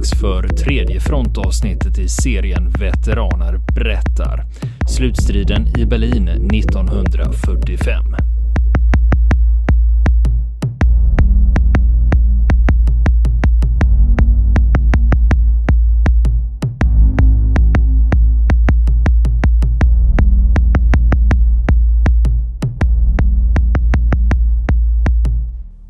dags 0.00 0.20
för 0.20 0.48
tredje 0.48 1.00
frontavsnittet 1.00 1.98
i 1.98 2.08
serien 2.08 2.70
Veteraner 2.70 3.60
berättar. 3.74 4.44
Slutstriden 4.88 5.78
i 5.78 5.86
Berlin 5.86 6.28
1945. 6.28 8.04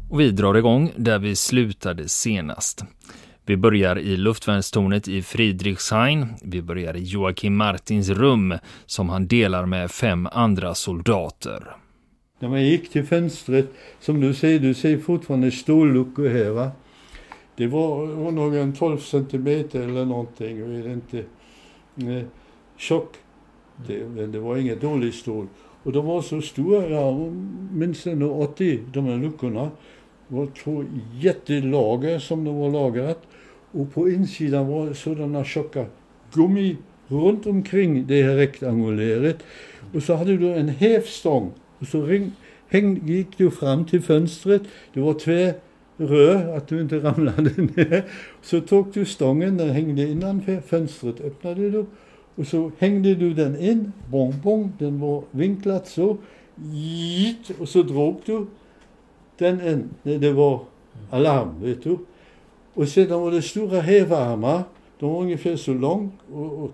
Och 0.08 0.20
vi 0.20 0.30
drar 0.30 0.54
igång 0.54 0.92
där 0.96 1.18
vi 1.18 1.36
slutade 1.36 2.08
senast. 2.08 2.84
Vi 3.50 3.56
börjar 3.56 3.98
i 3.98 4.16
luftvärnstornet 4.16 5.08
i 5.08 5.22
Friedrichshain. 5.22 6.26
Vi 6.42 6.62
börjar 6.62 6.96
i 6.96 7.02
Joakim 7.02 7.56
Martins 7.56 8.08
rum 8.08 8.54
som 8.86 9.08
han 9.08 9.26
delar 9.26 9.66
med 9.66 9.90
fem 9.90 10.28
andra 10.32 10.74
soldater. 10.74 11.76
När 12.38 12.48
man 12.48 12.64
gick 12.64 12.90
till 12.90 13.04
fönstret, 13.04 13.66
som 14.00 14.20
du 14.20 14.34
ser, 14.34 14.58
du 14.58 14.74
ser 14.74 14.98
fortfarande 14.98 15.50
stålluckor 15.50 16.28
här 16.28 16.50
va. 16.50 16.70
Det 17.56 17.66
var, 17.66 18.06
var 18.06 18.30
nog 18.30 18.54
en 18.54 18.72
12 18.72 18.98
centimeter 18.98 19.80
eller 19.80 20.04
någonting, 20.04 20.58
jag 20.58 20.66
vet 20.66 20.86
inte. 20.86 21.24
nej, 21.94 22.24
tjock. 22.76 23.14
Det, 23.86 24.04
men 24.04 24.32
det 24.32 24.38
var 24.38 24.56
inget 24.56 24.80
dåligt 24.80 25.14
stål. 25.14 25.46
Och 25.82 25.92
de 25.92 26.06
var 26.06 26.22
så 26.22 26.40
stora, 26.42 26.88
ja, 26.88 27.30
minst 27.72 28.06
80 28.06 28.80
de 28.92 29.04
här 29.04 29.16
luckorna. 29.16 29.70
Det 30.28 30.34
var 30.36 30.46
två 30.46 30.84
jättelager 31.14 32.18
som 32.18 32.44
de 32.44 32.56
var 32.56 32.70
lagrat. 32.70 33.26
Och 33.72 33.94
på 33.94 34.10
insidan 34.10 34.66
var 34.68 34.92
sådana 34.92 35.44
tjocka 35.44 35.86
gummi 36.32 36.76
runt 37.08 37.46
omkring 37.46 38.06
det 38.06 38.22
här 38.22 38.36
rektanguläret. 38.36 39.38
Och 39.94 40.02
så 40.02 40.14
hade 40.14 40.36
du 40.36 40.54
en 40.54 40.68
hävstång. 40.68 41.52
Och 41.78 41.86
så 41.86 42.02
ring, 42.02 42.32
häng, 42.68 43.08
gick 43.08 43.38
du 43.38 43.50
fram 43.50 43.84
till 43.84 44.02
fönstret. 44.02 44.62
Det 44.92 45.00
var 45.00 45.14
två 45.14 45.52
rör, 45.96 46.56
att 46.56 46.68
du 46.68 46.80
inte 46.80 46.98
ramlade 46.98 47.50
ner. 47.56 48.04
Så 48.42 48.60
tog 48.60 48.92
du 48.92 49.04
stången, 49.04 49.56
den 49.56 49.70
hängde 49.70 50.02
innanför 50.02 50.60
fönstret, 50.60 51.20
öppnade 51.20 51.70
du. 51.70 51.86
Och 52.34 52.46
så 52.46 52.72
hängde 52.78 53.14
du 53.14 53.34
den 53.34 53.60
in, 53.60 53.92
bong 54.10 54.34
bong, 54.42 54.72
den 54.78 55.00
var 55.00 55.22
vinklad 55.30 55.86
så. 55.86 56.16
Och 57.58 57.68
så 57.68 57.82
drog 57.82 58.20
du 58.24 58.46
den 59.38 59.60
in, 59.60 60.18
det 60.20 60.32
var 60.32 60.60
alarm, 61.10 61.62
vet 61.62 61.82
du. 61.82 61.98
Och 62.80 62.88
sedan 62.88 63.20
var 63.20 63.30
det 63.30 63.42
stora 63.42 63.80
hävarmar, 63.80 64.62
de 64.98 65.12
var 65.12 65.22
ungefär 65.22 65.56
så 65.56 65.74
långa 65.74 66.10
och, 66.32 66.64
och 66.64 66.70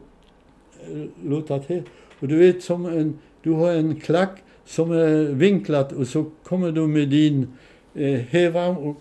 låtat 1.25 1.67
här. 1.67 1.83
Och 2.21 2.29
du 2.29 2.37
vet 2.37 2.63
som 2.63 2.87
en, 2.87 3.19
du 3.43 3.53
har 3.53 3.73
en 3.73 4.01
klack 4.01 4.43
som 4.65 4.93
är 4.93 5.25
vinklad 5.25 5.93
och 5.93 6.07
så 6.07 6.25
kommer 6.43 6.73
du 6.73 6.87
med 6.87 7.09
din 7.09 7.49
eh, 7.95 8.21
hävarm 8.21 8.77
och, 8.77 8.97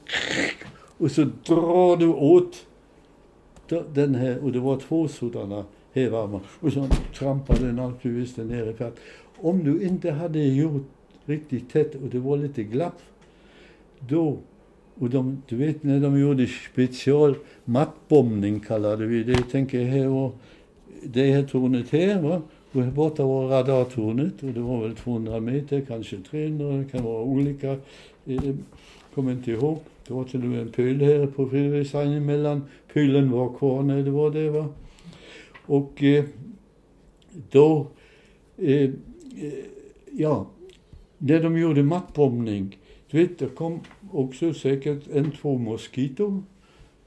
och 0.97 1.11
så 1.11 1.21
drar 1.21 1.97
du 1.97 2.07
åt 2.07 2.65
den 3.93 4.15
här, 4.15 4.43
och 4.43 4.51
det 4.51 4.59
var 4.59 4.77
två 4.77 5.07
sådana 5.07 5.65
hävarmar. 5.93 6.41
Och 6.59 6.73
så 6.73 6.87
trampade 7.19 7.65
den 7.65 7.75
naturligtvis 7.75 8.37
ner 8.37 8.69
i 8.69 8.73
färd. 8.73 8.93
Om 9.37 9.63
du 9.63 9.85
inte 9.85 10.11
hade 10.11 10.39
gjort 10.43 10.87
riktigt 11.25 11.69
tätt 11.69 11.95
och 11.95 12.09
det 12.09 12.19
var 12.19 12.37
lite 12.37 12.63
glapp, 12.63 13.01
då 13.99 14.37
och 14.99 15.09
de, 15.09 15.41
du 15.47 15.55
vet 15.55 15.83
när 15.83 15.99
de 15.99 16.19
gjorde 16.19 16.47
special 16.47 17.35
mattbombning 17.65 18.59
kallade 18.59 19.05
vi 19.05 19.23
det. 19.23 19.31
Jag 19.31 19.49
tänker 19.49 19.83
här 19.83 20.07
var 20.07 20.31
det 21.03 21.31
här 21.31 21.43
tornet 21.43 21.89
här 21.89 22.21
va. 22.21 22.41
Och 22.71 22.83
här 22.83 22.91
borta 22.91 23.23
var 23.23 23.47
radartornet 23.47 24.43
och 24.43 24.49
det 24.49 24.59
var 24.59 24.81
väl 24.81 24.95
200 24.95 25.39
meter, 25.39 25.81
kanske 25.87 26.17
300, 26.17 26.77
det 26.77 26.85
kan 26.91 27.03
vara 27.03 27.23
olika. 27.23 27.71
Eh, 27.71 27.77
eh, 28.25 28.55
kommer 29.13 29.31
inte 29.31 29.51
ihåg. 29.51 29.79
Det 30.07 30.13
var 30.13 30.23
till 30.23 30.39
och 30.39 30.47
med 30.47 30.61
en 30.61 30.71
pöl 30.71 31.01
här 31.01 31.25
på 31.25 31.49
Fredrikshamn 31.49 32.13
emellan. 32.13 32.63
Pölen 32.93 33.31
var 33.31 33.53
kvar 33.53 33.83
när 33.83 34.03
det 34.03 34.11
var 34.11 34.31
det 34.31 34.49
va. 34.49 34.67
Och 35.65 36.03
eh, 36.03 36.25
då, 37.51 37.87
eh, 38.57 38.83
eh 38.83 38.89
ja, 40.11 40.47
när 41.17 41.43
de 41.43 41.57
gjorde 41.57 41.83
mattbombning, 41.83 42.77
vet, 43.15 43.39
det 43.39 43.55
kom 43.55 43.79
också 44.11 44.53
säkert 44.53 45.07
en 45.13 45.31
två 45.31 45.57
Mosquito 45.57 46.43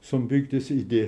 som 0.01 0.27
byggdes 0.27 0.71
i 0.71 0.83
De 0.83 1.05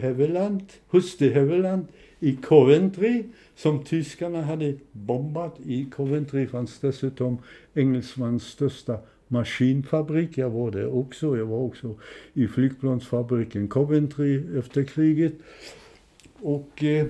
hos 0.87 1.17
De 1.17 1.85
i 2.19 2.35
Coventry 2.35 3.23
som 3.55 3.83
tyskarna 3.83 4.41
hade 4.41 4.73
bombat. 4.91 5.59
I 5.65 5.85
Coventry 5.85 6.47
fanns 6.47 6.79
dessutom 6.79 7.37
engelsmans 7.73 8.43
största 8.43 8.97
maskinfabrik. 9.27 10.37
Jag 10.37 10.49
var 10.49 10.71
där 10.71 10.95
också. 10.95 11.37
Jag 11.37 11.45
var 11.45 11.59
också 11.59 11.95
i 12.33 12.47
flygplansfabriken 12.47 13.67
Coventry 13.67 14.59
efter 14.59 14.83
kriget. 14.83 15.33
Och 16.39 16.83
eh, 16.83 17.07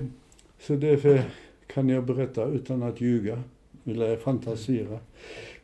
så 0.60 0.76
därför 0.76 1.22
kan 1.66 1.88
jag 1.88 2.04
berätta 2.04 2.44
utan 2.44 2.82
att 2.82 3.00
ljuga, 3.00 3.42
eller 3.84 4.16
fantisera. 4.16 4.98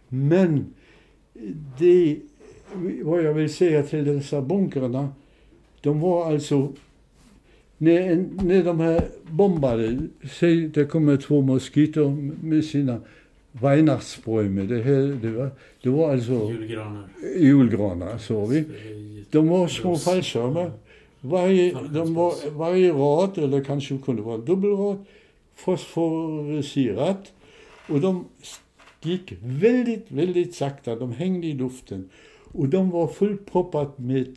Men 0.08 0.74
det 1.78 2.16
vad 3.02 3.22
jag 3.22 3.34
vill 3.34 3.54
säga 3.54 3.82
till 3.82 4.04
dessa 4.04 4.40
bunkrarna, 4.40 5.08
de 5.80 6.00
var 6.00 6.32
alltså 6.32 6.72
när, 7.78 8.24
när 8.44 8.64
de 8.64 8.80
här 8.80 9.08
bombade, 9.30 9.98
säg 10.38 10.68
det 10.68 10.84
kommer 10.84 11.16
två 11.16 11.42
moskitor 11.42 12.10
med 12.42 12.64
sina 12.64 13.00
Weihnachtsbäume. 13.52 14.62
Det, 14.62 14.82
här, 14.82 15.18
det, 15.22 15.30
var, 15.30 15.50
det 15.82 15.88
var 15.88 16.12
alltså 16.12 16.32
julgranar. 16.32 17.08
julgranar 17.36 18.18
så 18.18 18.46
vi. 18.46 18.64
De 19.30 19.48
var 19.48 19.68
små 19.68 19.96
fallskärmar. 19.96 20.72
Varje, 21.20 21.76
de 21.94 22.14
var, 22.14 22.50
varje 22.50 22.92
rad, 22.92 23.38
eller 23.38 23.64
kanske 23.64 23.98
kunde 23.98 24.22
vara 24.22 24.34
en 24.34 24.44
dubbelrad, 24.44 25.04
fosforiserat. 25.54 27.32
Och 27.88 28.00
de 28.00 28.24
gick 29.02 29.32
väldigt, 29.42 30.06
väldigt 30.08 30.54
sakta. 30.54 30.96
De 30.96 31.12
hängde 31.12 31.46
i 31.46 31.52
luften. 31.52 32.08
Och 32.52 32.68
de 32.68 32.90
var 32.90 33.08
fullproppat 33.08 33.98
med 33.98 34.36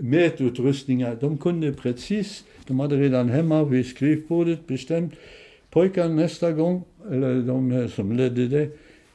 mätutrustningar. 0.00 1.16
De 1.20 1.38
kunde 1.38 1.72
precis, 1.72 2.44
de 2.66 2.80
hade 2.80 2.96
redan 2.96 3.28
hemma 3.28 3.64
vid 3.64 3.86
skrivbordet 3.86 4.66
bestämt, 4.66 5.12
pojkarna 5.70 6.14
nästa 6.14 6.52
gång, 6.52 6.84
eller 7.10 7.42
de 7.42 7.88
som 7.88 8.12
ledde 8.12 8.48
det, 8.48 8.70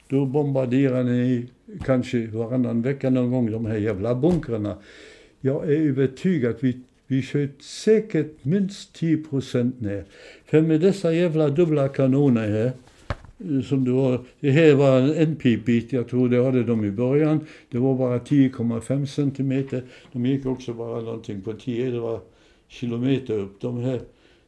då 0.07 0.25
bombarderar 0.25 1.03
ni 1.03 1.45
kanske 1.85 2.27
varannan 2.27 2.81
vecka 2.81 3.09
någon 3.09 3.31
gång 3.31 3.51
de 3.51 3.65
här 3.65 3.77
jävla 3.77 4.15
bunkrarna. 4.15 4.77
Jag 5.41 5.63
är 5.71 5.89
övertygad, 5.89 6.55
vi, 6.59 6.77
vi 7.07 7.21
sköt 7.21 7.61
säkert 7.61 8.45
minst 8.45 8.93
10 8.93 9.17
procent 9.17 9.81
ner. 9.81 10.05
För 10.45 10.61
med 10.61 10.81
dessa 10.81 11.13
jävla 11.13 11.49
dubbla 11.49 11.87
kanoner 11.87 12.49
här, 12.49 12.71
som 13.67 13.85
det 13.85 13.91
var. 13.91 14.25
Det 14.39 14.51
här 14.51 14.75
var 14.75 14.99
en 14.99 15.29
NP-bit, 15.29 15.93
jag 15.93 16.07
tror 16.07 16.29
det 16.29 16.43
hade 16.43 16.63
de 16.63 16.85
i 16.85 16.91
början. 16.91 17.45
Det 17.69 17.77
var 17.77 17.95
bara 17.95 18.19
10,5 18.19 19.05
centimeter. 19.05 19.83
De 20.11 20.25
gick 20.25 20.45
också 20.45 20.73
bara 20.73 21.01
någonting 21.01 21.41
på 21.41 21.53
10 21.53 22.19
kilometer 22.67 23.39
upp. 23.39 23.61
De 23.61 23.77
här 23.77 24.01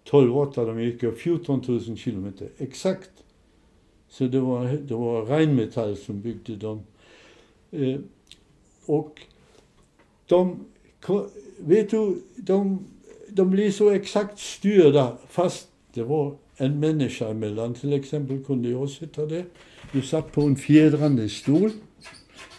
12-8 0.10 0.66
de 0.66 0.84
gick 0.84 1.18
14 1.18 1.64
000 1.68 1.98
kilometer, 1.98 2.50
exakt. 2.58 3.10
Så 4.10 4.28
det 4.28 4.40
var, 4.40 4.66
det 4.66 4.96
var 4.96 5.26
Rheinmetall 5.26 5.98
som 5.98 6.22
byggde 6.22 6.56
dem. 6.56 6.82
Eh, 7.72 8.00
och 8.86 9.22
de, 10.26 10.66
vet 11.58 11.90
du, 11.90 12.22
de, 12.36 12.86
de 13.30 13.52
blev 13.52 13.72
så 13.72 13.90
exakt 13.90 14.40
styrda 14.40 15.18
fast 15.28 15.68
det 15.94 16.04
var 16.04 16.36
en 16.62 16.80
människa 16.80 17.30
emellan. 17.30 17.74
Till 17.74 17.94
exempel 17.94 18.44
kunde 18.44 18.70
jag 18.70 18.90
sitta 18.90 19.26
där. 19.26 19.46
Du 19.92 20.02
satt 20.02 20.32
på 20.32 20.42
en 20.42 20.56
fjädrande 20.56 21.30
stol. 21.30 21.72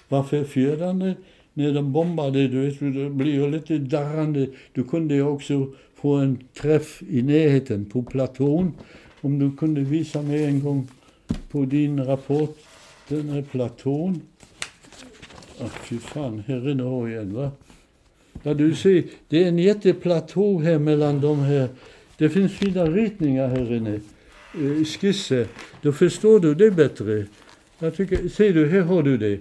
Varför 0.09 0.45
fjädrande? 0.45 1.15
När 1.55 1.73
de 1.73 1.93
bombade, 1.93 2.49
du 2.49 2.61
vet, 2.61 2.81
det 2.81 3.11
blir 3.11 3.41
jag 3.41 3.51
lite 3.51 3.79
darrande. 3.79 4.47
Du 4.73 4.85
kunde 4.85 5.15
ju 5.15 5.23
också 5.23 5.73
få 5.95 6.15
en 6.15 6.39
träff 6.55 7.03
i 7.09 7.23
närheten 7.23 7.85
på 7.85 8.03
platån. 8.03 8.73
Om 9.21 9.39
du 9.39 9.57
kunde 9.57 9.81
visa 9.81 10.23
mig 10.23 10.45
en 10.45 10.61
gång 10.61 10.89
på 11.51 11.65
din 11.65 12.05
rapport, 12.05 12.59
den 13.09 13.29
här 13.29 13.43
platån. 13.43 14.21
Ah, 15.61 15.69
fy 15.69 15.99
fan, 15.99 16.43
här 16.47 16.71
inne 16.71 16.83
har 16.83 17.09
jag 17.09 17.23
en 17.23 17.35
va. 17.35 17.51
Ja, 18.43 18.55
du 18.55 18.75
ser, 18.75 19.05
det 19.29 19.45
är 19.45 19.49
en 19.49 19.59
jätteplatå 19.59 20.59
här 20.59 20.79
mellan 20.79 21.21
de 21.21 21.39
här 21.39 21.69
det 22.23 22.31
finns 22.31 22.53
fina 22.53 22.87
ritningar 22.87 23.49
här 23.49 23.73
inne, 23.73 24.01
eh, 24.55 24.85
skisser. 24.85 25.47
Då 25.83 25.93
förstår 25.93 26.41
du 26.41 26.55
det 26.55 26.71
bättre. 26.71 27.27
Jag 27.79 27.97
tycker, 27.97 28.29
ser 28.29 28.53
du, 28.53 28.69
här 28.69 28.81
har 28.81 29.03
du 29.03 29.19
det. 29.19 29.41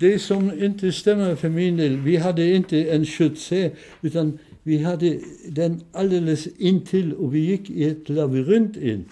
det 0.00 0.18
som 0.18 0.62
inte 0.64 0.92
stämmer 0.92 1.36
för 1.36 1.48
min 1.48 1.76
del, 1.76 1.96
vi 1.96 2.16
hade 2.16 2.54
inte 2.54 2.90
en 2.90 3.06
skjuts 3.06 3.52
utan 4.00 4.38
vi 4.62 4.78
hade 4.78 5.18
den 5.48 5.80
alldeles 5.92 6.46
intill 6.58 7.14
och 7.14 7.34
vi 7.34 7.38
gick 7.38 7.70
i 7.70 7.84
ett 7.84 8.08
labyrint 8.08 8.76
in. 8.76 9.04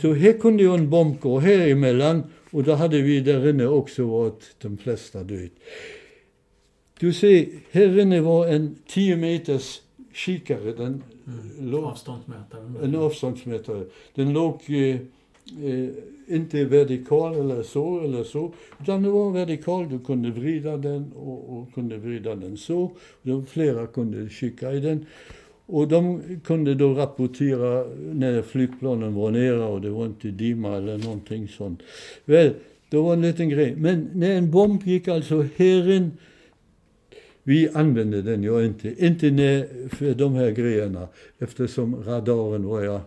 Så 0.00 0.14
här 0.14 0.32
kunde 0.32 0.62
ju 0.62 0.74
en 0.74 0.90
bomb 0.90 1.20
gå 1.20 1.38
här 1.38 1.68
emellan 1.68 2.22
och 2.50 2.62
då 2.62 2.72
hade 2.72 3.02
vi 3.02 3.20
där 3.20 3.48
inne 3.48 3.66
också 3.66 4.04
varit 4.06 4.42
de 4.58 4.78
flesta 4.78 5.22
död. 5.22 5.50
Du 7.00 7.12
ser, 7.12 7.46
här 7.70 7.98
inne 7.98 8.20
var 8.20 8.46
en 8.46 8.76
10 8.86 9.16
meters 9.16 9.80
kikare. 10.18 10.72
Den 10.72 11.02
mm. 11.26 11.70
låg, 11.70 11.84
avståndsmätare. 11.84 12.62
En 12.82 12.96
avståndsmätare. 12.96 13.84
Den 14.14 14.32
låg 14.32 14.60
eh, 14.68 14.94
eh, 15.64 15.90
inte 16.28 16.64
vertikal 16.64 17.34
eller 17.34 17.62
så 17.62 18.00
eller 18.00 18.24
så, 18.24 18.52
utan 18.80 19.02
det 19.02 19.10
var 19.10 19.30
vertikal. 19.30 19.88
Du 19.88 19.98
kunde 19.98 20.30
vrida 20.30 20.76
den 20.76 21.12
och, 21.12 21.58
och 21.58 21.74
kunde 21.74 21.96
vrida 21.96 22.34
den 22.34 22.56
så. 22.56 22.90
Och 23.22 23.48
flera 23.48 23.86
kunde 23.86 24.28
kika 24.28 24.72
i 24.72 24.80
den. 24.80 25.06
Och 25.66 25.88
de 25.88 26.22
kunde 26.44 26.74
då 26.74 26.94
rapportera 26.94 27.84
när 28.12 28.42
flygplanen 28.42 29.14
var 29.14 29.30
nere 29.30 29.64
och 29.64 29.80
det 29.80 29.90
var 29.90 30.06
inte 30.06 30.28
dimma 30.28 30.76
eller 30.76 30.98
någonting 30.98 31.48
sånt. 31.48 31.82
Väl, 32.24 32.54
det 32.90 32.96
var 32.96 33.12
en 33.12 33.22
liten 33.22 33.48
grej. 33.48 33.74
Men 33.76 34.10
när 34.14 34.30
en 34.30 34.50
bomb 34.50 34.82
gick 34.82 35.08
alltså 35.08 35.42
här 35.56 35.90
in, 35.90 36.10
vi 37.48 37.68
använde 37.74 38.22
den 38.22 38.42
ju 38.42 38.64
inte. 38.64 39.06
Inte 39.06 39.68
för 39.90 40.14
de 40.14 40.34
här 40.34 40.50
grejerna, 40.50 41.08
eftersom 41.38 42.04
radaren 42.04 42.66
var 42.66 42.82
ja 42.82 43.00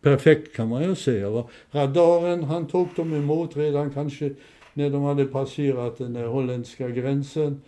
perfekt 0.00 0.56
kan 0.56 0.68
man 0.68 0.82
ju 0.82 0.94
säga. 0.94 1.30
Va? 1.30 1.48
Radaren, 1.70 2.44
han 2.44 2.66
tog 2.66 2.88
dem 2.96 3.12
emot 3.12 3.56
redan 3.56 3.90
kanske 3.90 4.30
när 4.74 4.90
de 4.90 5.02
hade 5.02 5.24
passerat 5.24 5.98
den 5.98 6.12
där 6.12 6.26
holländska 6.26 6.88
gränsen. 6.88 7.60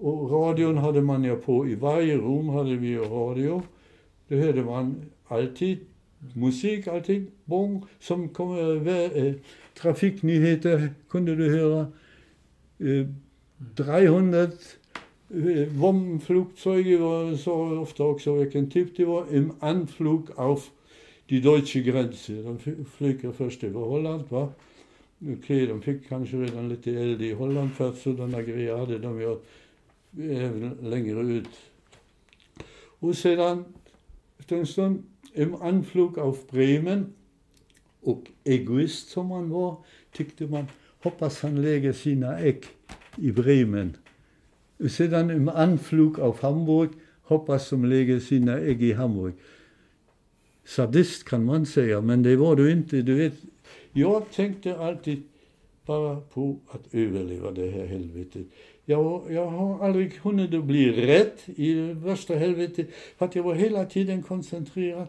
Och 0.00 0.30
radion 0.30 0.76
hade 0.76 1.00
man 1.00 1.24
ju 1.24 1.36
på, 1.36 1.68
i 1.68 1.74
varje 1.74 2.16
rum 2.16 2.48
hade 2.48 2.76
vi 2.76 2.86
ju 2.86 3.04
radio. 3.04 3.62
Då 4.28 4.36
hörde 4.36 4.62
man 4.62 5.10
alltid 5.28 5.78
musik, 6.34 6.86
alltid 6.86 7.26
bong, 7.44 7.84
som 8.00 8.28
kom 8.28 8.56
äh, 8.86 9.32
trafiknyheter 9.74 10.94
kunde 11.08 11.36
du 11.36 11.58
höra. 11.58 11.86
Eh, 12.78 12.88
äh, 12.88 13.06
300 13.76 14.48
Bombenflugzeuge 15.32 15.70
bombflugzeuge 15.80 16.98
var 16.98 17.36
så 17.36 17.80
ofta 17.80 18.04
också 18.04 18.34
vilken 18.34 18.70
typ 18.70 18.96
det 18.96 19.04
var, 19.04 19.34
im 19.34 19.52
Anflug 19.60 20.30
auf 20.36 20.70
die 21.28 21.40
deutsche 21.40 21.82
Grenze. 21.82 22.42
De 22.42 22.58
flyger 22.98 23.32
först 23.32 23.64
över 23.64 23.80
Holland, 23.80 24.24
va. 24.28 24.52
Okej, 25.20 25.34
okay, 25.34 25.66
de 25.66 25.82
fick 25.82 26.08
kanske 26.08 26.36
redan 26.36 26.68
lite 26.68 26.90
eld 26.90 27.22
i 27.22 27.32
Holland 27.32 27.72
för 27.72 27.92
sådana 27.92 28.42
grejer 28.42 28.76
hade 28.76 28.98
de 28.98 29.20
ju 29.20 29.36
även 30.16 30.78
längre 30.82 31.20
ut. 31.20 31.48
Och 33.00 33.16
sedan, 33.16 33.64
efter 34.38 34.56
en 34.56 34.66
stund, 34.66 35.02
im 35.34 35.54
Anflug 35.54 36.18
auf 36.18 36.50
Bremen, 36.50 37.12
och 38.00 38.30
egoist 38.44 39.08
som 39.08 39.30
han 39.30 39.50
var, 39.50 39.76
tyckte 40.12 40.46
man, 40.46 40.66
hoppas 41.02 41.42
han 41.42 41.62
lägger 41.62 41.92
sina 41.92 42.38
ägg 42.38 42.64
i 43.16 43.32
Bremen. 43.32 43.96
Sedan 44.88 45.30
im 45.30 45.48
Anflug 45.48 46.18
auf 46.18 46.42
Hamburg, 46.42 46.90
hoppas 47.28 47.70
de 47.70 47.84
lägger 47.84 48.20
sina 48.20 48.58
ägg 48.58 48.82
i 48.82 48.92
Hamburg 48.92 49.34
sadist 50.64 51.24
kan 51.24 51.44
man 51.44 51.66
säga, 51.66 52.00
men 52.00 52.22
det 52.22 52.36
var 52.36 52.56
du 52.56 52.72
inte. 52.72 53.02
Du 53.02 53.14
vet, 53.14 53.34
jag 53.92 54.30
tänkte 54.30 54.78
alltid 54.78 55.22
bara 55.86 56.20
på 56.20 56.56
att 56.68 56.94
överleva 56.94 57.50
det 57.50 57.70
här 57.70 57.86
helvetet. 57.86 58.46
Jag, 58.84 59.22
jag 59.30 59.46
har 59.46 59.86
aldrig 59.86 60.12
hunnit 60.22 60.64
bli 60.64 61.06
rätt 61.06 61.42
i 61.46 61.74
det 61.74 61.94
värsta 61.94 62.34
helvetet, 62.34 62.88
för 63.16 63.26
att 63.26 63.34
jag 63.34 63.42
var 63.42 63.54
hela 63.54 63.84
tiden 63.84 64.22
koncentrerad. 64.22 65.06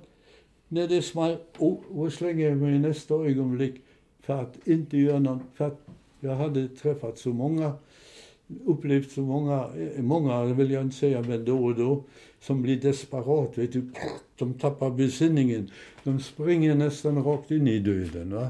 När 0.67 0.87
det 0.87 1.01
small, 1.01 1.37
oh, 1.57 1.77
vad 1.89 2.13
slänger 2.13 2.49
jag 2.49 2.57
mig 2.57 2.75
i 2.75 2.79
nästa 2.79 3.13
ögonblick 3.13 3.75
för 4.21 4.41
att 4.41 4.67
inte 4.67 4.97
göra 4.97 5.19
något, 5.19 5.41
för 5.53 5.67
att 5.67 5.81
jag 6.19 6.35
hade 6.35 6.67
träffat 6.67 7.17
så 7.17 7.29
många, 7.29 7.73
upplevt 8.65 9.11
så 9.11 9.21
många, 9.21 9.69
eh, 9.95 10.03
många 10.03 10.43
vill 10.43 10.71
jag 10.71 10.83
inte 10.83 10.95
säga, 10.95 11.21
men 11.21 11.45
då 11.45 11.65
och 11.65 11.75
då, 11.75 12.03
som 12.39 12.61
blir 12.61 12.81
desperat. 12.81 13.57
Vet 13.57 13.73
du. 13.73 13.91
De 14.37 14.53
tappar 14.53 14.89
besinningen. 14.89 15.69
De 16.03 16.19
springer 16.19 16.75
nästan 16.75 17.23
rakt 17.23 17.51
in 17.51 17.67
i 17.67 17.79
döden. 17.79 18.33
Va? 18.35 18.49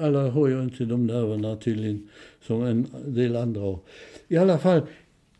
Alla 0.00 0.30
har 0.30 0.48
ju 0.48 0.62
inte 0.62 0.84
de 0.84 1.06
nerverna 1.06 1.56
tydligen 1.56 2.08
som 2.42 2.64
en 2.64 2.86
del 3.06 3.36
andra 3.36 3.60
har. 3.60 3.78
I 4.28 4.36
alla 4.36 4.58
fall, 4.58 4.82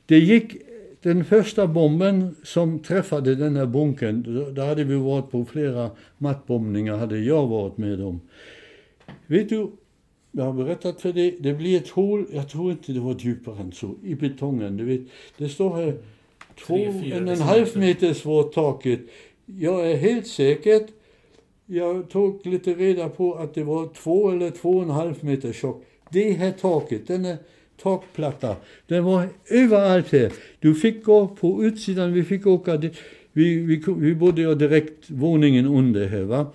det 0.06 0.18
gick 0.18 0.56
den 1.02 1.24
första 1.24 1.66
bomben 1.66 2.36
som 2.42 2.78
träffade 2.78 3.34
den 3.34 3.56
här 3.56 3.66
bunkern, 3.66 4.22
där 4.54 4.66
hade 4.66 4.84
vi 4.84 4.94
varit 4.94 5.30
på 5.30 5.44
flera 5.44 5.90
mattbombningar, 6.18 6.96
hade 6.96 7.18
jag 7.18 7.46
varit 7.46 7.78
med 7.78 8.00
om. 8.00 8.20
Vet 9.26 9.48
du, 9.48 9.70
jag 10.38 10.44
har 10.44 10.52
berättat 10.52 11.00
för 11.00 11.12
dig, 11.12 11.36
det 11.40 11.54
blir 11.54 11.76
ett 11.76 11.88
hål, 11.88 12.26
jag 12.32 12.48
tror 12.48 12.70
inte 12.70 12.92
det 12.92 13.00
var 13.00 13.16
djupare 13.18 13.60
än 13.60 13.72
så, 13.72 13.94
i 14.04 14.14
betongen. 14.14 14.76
Du 14.76 14.84
vet, 14.84 15.00
det 15.36 15.48
står 15.48 15.76
här 15.76 15.94
två, 16.66 16.76
en, 16.76 17.28
en 17.28 17.40
halv 17.40 17.76
meters 17.76 18.24
var 18.24 18.42
taket. 18.42 19.00
Jag 19.46 19.90
är 19.90 19.96
helt 19.96 20.26
säkert, 20.26 20.86
jag 21.66 22.10
tog 22.10 22.46
lite 22.46 22.74
reda 22.74 23.08
på 23.08 23.34
att 23.34 23.54
det 23.54 23.64
var 23.64 23.88
två 23.94 24.30
eller 24.30 24.50
två 24.50 24.70
och 24.70 24.82
en 24.82 24.90
halv 24.90 25.24
meter 25.24 25.52
tjock. 25.52 25.84
Det 26.10 26.32
här 26.32 26.52
taket, 26.52 27.06
den 27.06 27.24
är 27.24 27.36
takplatta, 27.82 28.56
den 28.86 29.04
var 29.04 29.28
överallt 29.50 30.12
här. 30.12 30.32
Du 30.60 30.74
fick 30.74 31.04
gå 31.04 31.28
på 31.28 31.64
utsidan, 31.64 32.12
vi 32.12 32.24
fick 32.24 32.46
åka, 32.46 32.76
vi, 33.32 33.58
vi, 33.58 33.82
vi 33.96 34.14
bodde 34.14 34.42
ju 34.42 34.54
direkt 34.54 35.10
våningen 35.10 35.66
under 35.66 36.08
här 36.08 36.22
va. 36.22 36.52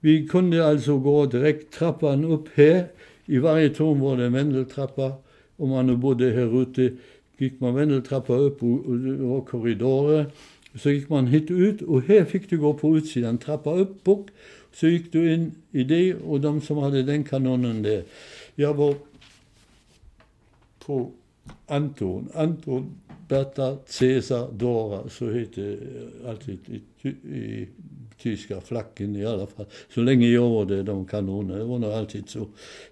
Vi 0.00 0.28
kunde 0.28 0.66
alltså 0.66 0.98
gå 0.98 1.26
direkt 1.26 1.72
trappan 1.72 2.24
upp 2.24 2.48
här. 2.54 2.88
I 3.28 3.38
varje 3.38 3.68
torn 3.68 4.00
var 4.00 4.16
det 4.16 4.24
en 4.24 4.32
vändeltrappa. 4.32 5.12
Om 5.56 5.68
man 5.68 5.86
nu 5.86 5.96
bodde 5.96 6.30
här 6.30 6.62
ute 6.62 6.92
gick 7.38 7.60
man 7.60 7.74
vändeltrappa 7.74 8.32
upp 8.32 8.62
och, 8.62 8.86
och 8.86 8.98
det 8.98 9.16
var 9.16 9.40
korridorer. 9.40 10.26
Så 10.74 10.90
gick 10.90 11.08
man 11.08 11.26
hit 11.26 11.50
ut 11.50 11.82
och 11.82 12.02
här 12.02 12.24
fick 12.24 12.50
du 12.50 12.58
gå 12.58 12.74
på 12.74 12.96
utsidan, 12.96 13.38
trappa 13.38 13.74
upp, 13.74 14.08
och 14.08 14.28
Så 14.72 14.86
gick 14.86 15.12
du 15.12 15.34
in 15.34 15.52
i 15.70 15.84
det 15.84 16.14
och 16.14 16.40
de 16.40 16.60
som 16.60 16.78
hade 16.78 17.02
den 17.02 17.24
kanonen 17.24 17.82
där. 17.82 18.04
Jag 18.54 18.74
var 18.74 18.94
på 20.78 21.10
Anton, 21.66 22.28
Anton, 22.34 22.90
Berta, 23.28 23.76
Cäsar, 23.86 24.52
Dora, 24.52 25.08
så 25.08 25.30
hette 25.30 25.62
eh, 25.72 26.30
alltid 26.30 26.58
i, 27.02 27.08
i 27.08 27.68
tyska 28.18 28.60
flacken 28.60 29.16
i 29.16 29.26
alla 29.26 29.46
fall. 29.46 29.66
Så 29.94 30.00
länge 30.00 30.28
jag 30.28 30.50
var 30.50 30.64
där, 30.64 30.82
de 30.82 31.04
kanonerna, 31.04 31.58
det 31.58 31.64
var 31.64 31.78
nog 31.78 31.92
alltid 31.92 32.28
så. 32.28 32.46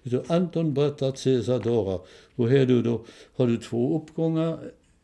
så 0.09 0.23
Anton, 0.27 0.73
Berta, 0.73 1.11
Cesar 1.15 1.59
Dora. 1.59 1.99
Och 2.35 2.49
här 2.49 2.65
du 2.65 2.81
då, 2.81 3.05
har 3.35 3.47
du 3.47 3.57
två 3.57 3.97
uppgångar, 3.97 4.57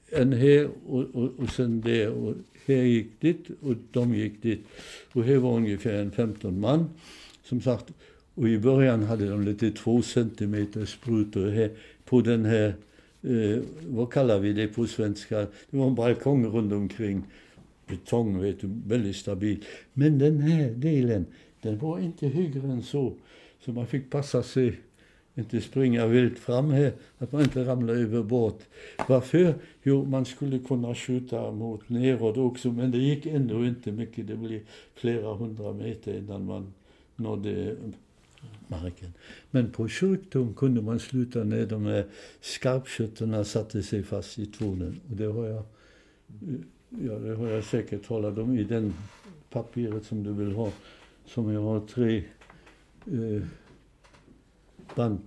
en 0.09 0.33
här 0.33 0.69
och, 0.87 1.03
och, 1.13 1.29
och 1.37 1.49
sen 1.49 1.81
där. 1.81 2.09
Och 2.09 2.35
här 2.65 2.83
gick 2.83 3.21
dit 3.21 3.47
och 3.61 3.75
de 3.91 4.15
gick 4.15 4.41
dit. 4.41 4.65
Och 5.13 5.23
här 5.23 5.37
var 5.37 5.55
ungefär 5.55 5.93
en 5.93 6.11
15 6.11 6.59
man. 6.59 6.89
Som 7.43 7.61
sagt, 7.61 7.85
och 8.35 8.49
i 8.49 8.57
början 8.57 9.03
hade 9.03 9.29
de 9.29 9.43
lite 9.43 9.71
två 9.71 10.01
centimeter 10.01 10.85
sprutor 10.85 11.49
här 11.49 11.71
på 12.05 12.21
den 12.21 12.45
här, 12.45 12.73
eh, 13.21 13.59
vad 13.87 14.13
kallar 14.13 14.39
vi 14.39 14.53
det 14.53 14.67
på 14.67 14.87
svenska? 14.87 15.39
Det 15.39 15.77
var 15.77 15.87
en 15.87 15.95
balkong 15.95 16.45
runt 16.45 16.73
omkring 16.73 17.23
betong, 17.93 18.41
vet 18.41 18.61
du, 18.61 18.69
väldigt 18.85 19.15
stabil. 19.15 19.63
Men 19.93 20.19
den 20.19 20.39
här 20.39 20.69
delen, 20.71 21.25
den 21.61 21.77
var 21.77 21.99
inte 21.99 22.27
högre 22.27 22.67
än 22.67 22.83
så. 22.83 23.13
Så 23.65 23.71
man 23.71 23.87
fick 23.87 24.09
passa 24.09 24.43
sig, 24.43 24.79
inte 25.35 25.61
springa 25.61 26.07
vilt 26.07 26.39
fram 26.39 26.71
här, 26.71 26.93
att 27.17 27.31
man 27.31 27.41
inte 27.41 27.65
ramlar 27.65 27.93
över 27.93 28.23
bort. 28.23 28.61
Varför? 29.07 29.55
Jo, 29.83 30.05
man 30.05 30.25
skulle 30.25 30.59
kunna 30.59 30.95
skjuta 30.95 31.51
mot 31.51 31.89
neråt 31.89 32.37
också, 32.37 32.71
men 32.71 32.91
det 32.91 32.97
gick 32.97 33.25
ändå 33.25 33.65
inte 33.65 33.91
mycket. 33.91 34.27
Det 34.27 34.35
blev 34.35 34.61
flera 34.95 35.33
hundra 35.33 35.73
meter 35.73 36.17
innan 36.17 36.45
man 36.45 36.73
nådde 37.15 37.75
marken. 38.67 39.13
Men 39.51 39.71
på 39.71 39.87
kyrktorn 39.87 40.53
kunde 40.53 40.81
man 40.81 40.99
sluta 40.99 41.43
när 41.43 41.65
de 41.65 41.85
här 41.85 42.05
skarpskyttarna 42.41 43.43
satte 43.43 43.83
sig 43.83 44.03
fast 44.03 44.39
i 44.39 44.45
tornen. 44.45 44.99
Och 45.09 45.15
det 45.15 45.25
har 45.25 45.45
jag 45.45 45.57
eh, 45.57 46.59
Ja, 47.01 47.13
det 47.13 47.35
har 47.35 47.47
jag 47.47 47.63
säkert 47.63 48.07
talat 48.07 48.37
om 48.37 48.57
i 48.57 48.63
den 48.63 48.93
papperet 49.49 50.05
som 50.05 50.23
du 50.23 50.33
vill 50.33 50.51
ha. 50.55 50.71
Som 51.25 51.53
jag 51.53 51.61
har 51.61 51.79
tre 51.79 52.23
eh, 53.05 53.43
band 54.95 55.21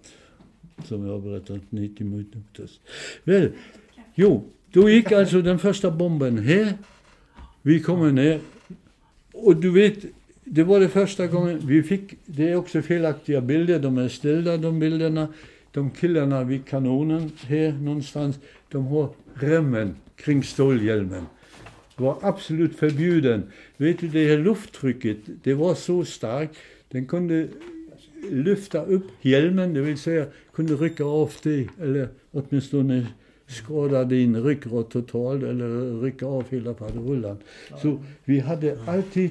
som 0.84 1.06
jag 1.06 1.12
har 1.12 1.20
berättat 1.20 1.60
90 1.70 2.06
minuter. 2.06 2.70
Väl, 3.24 3.52
jo, 4.14 4.44
då 4.72 4.90
gick 4.90 5.12
alltså 5.12 5.42
den 5.42 5.58
första 5.58 5.90
bomben 5.90 6.38
här. 6.38 6.74
Vi 7.62 7.80
kommer 7.80 8.12
ner. 8.12 8.40
Och 9.32 9.56
du 9.56 9.70
vet, 9.70 10.04
det 10.44 10.64
var 10.64 10.80
det 10.80 10.88
första 10.88 11.26
gången 11.26 11.60
vi 11.66 11.82
fick, 11.82 12.14
det 12.26 12.48
är 12.48 12.56
också 12.56 12.82
felaktiga 12.82 13.40
bilder, 13.40 13.78
de 13.78 13.98
är 13.98 14.08
ställda 14.08 14.56
de 14.56 14.78
bilderna. 14.78 15.28
de 15.72 15.90
killarna 15.90 16.44
vid 16.44 16.66
kanonen 16.66 17.30
här 17.40 17.72
någonstans, 17.72 18.38
de 18.68 18.86
har 18.86 19.10
remmen 19.34 19.96
kring 20.16 20.42
stålhjälmen. 20.42 21.26
Var 21.96 22.18
absolut 22.22 22.76
förbjuden. 22.76 23.50
Vet 23.76 23.98
du, 23.98 24.08
det 24.08 24.28
här 24.28 24.38
lufttrycket, 24.38 25.16
det 25.42 25.54
var 25.54 25.74
så 25.74 26.04
starkt, 26.04 26.56
den 26.88 27.06
kunde 27.06 27.48
lyfta 28.30 28.84
upp 28.84 29.06
hjälmen, 29.20 29.74
det 29.74 29.80
vill 29.80 29.98
säga 29.98 30.26
kunde 30.52 30.74
rycka 30.74 31.04
av 31.04 31.32
dig, 31.42 31.68
eller 31.80 32.08
åtminstone 32.32 33.06
skada 33.46 34.04
din 34.04 34.42
ryggrad 34.42 34.90
totalt 34.90 35.42
eller 35.42 36.00
rycka 36.02 36.26
av 36.26 36.44
hela 36.50 36.74
padrullen. 36.74 37.36
Så 37.82 37.98
vi 38.24 38.40
hade 38.40 38.78
alltid 38.86 39.30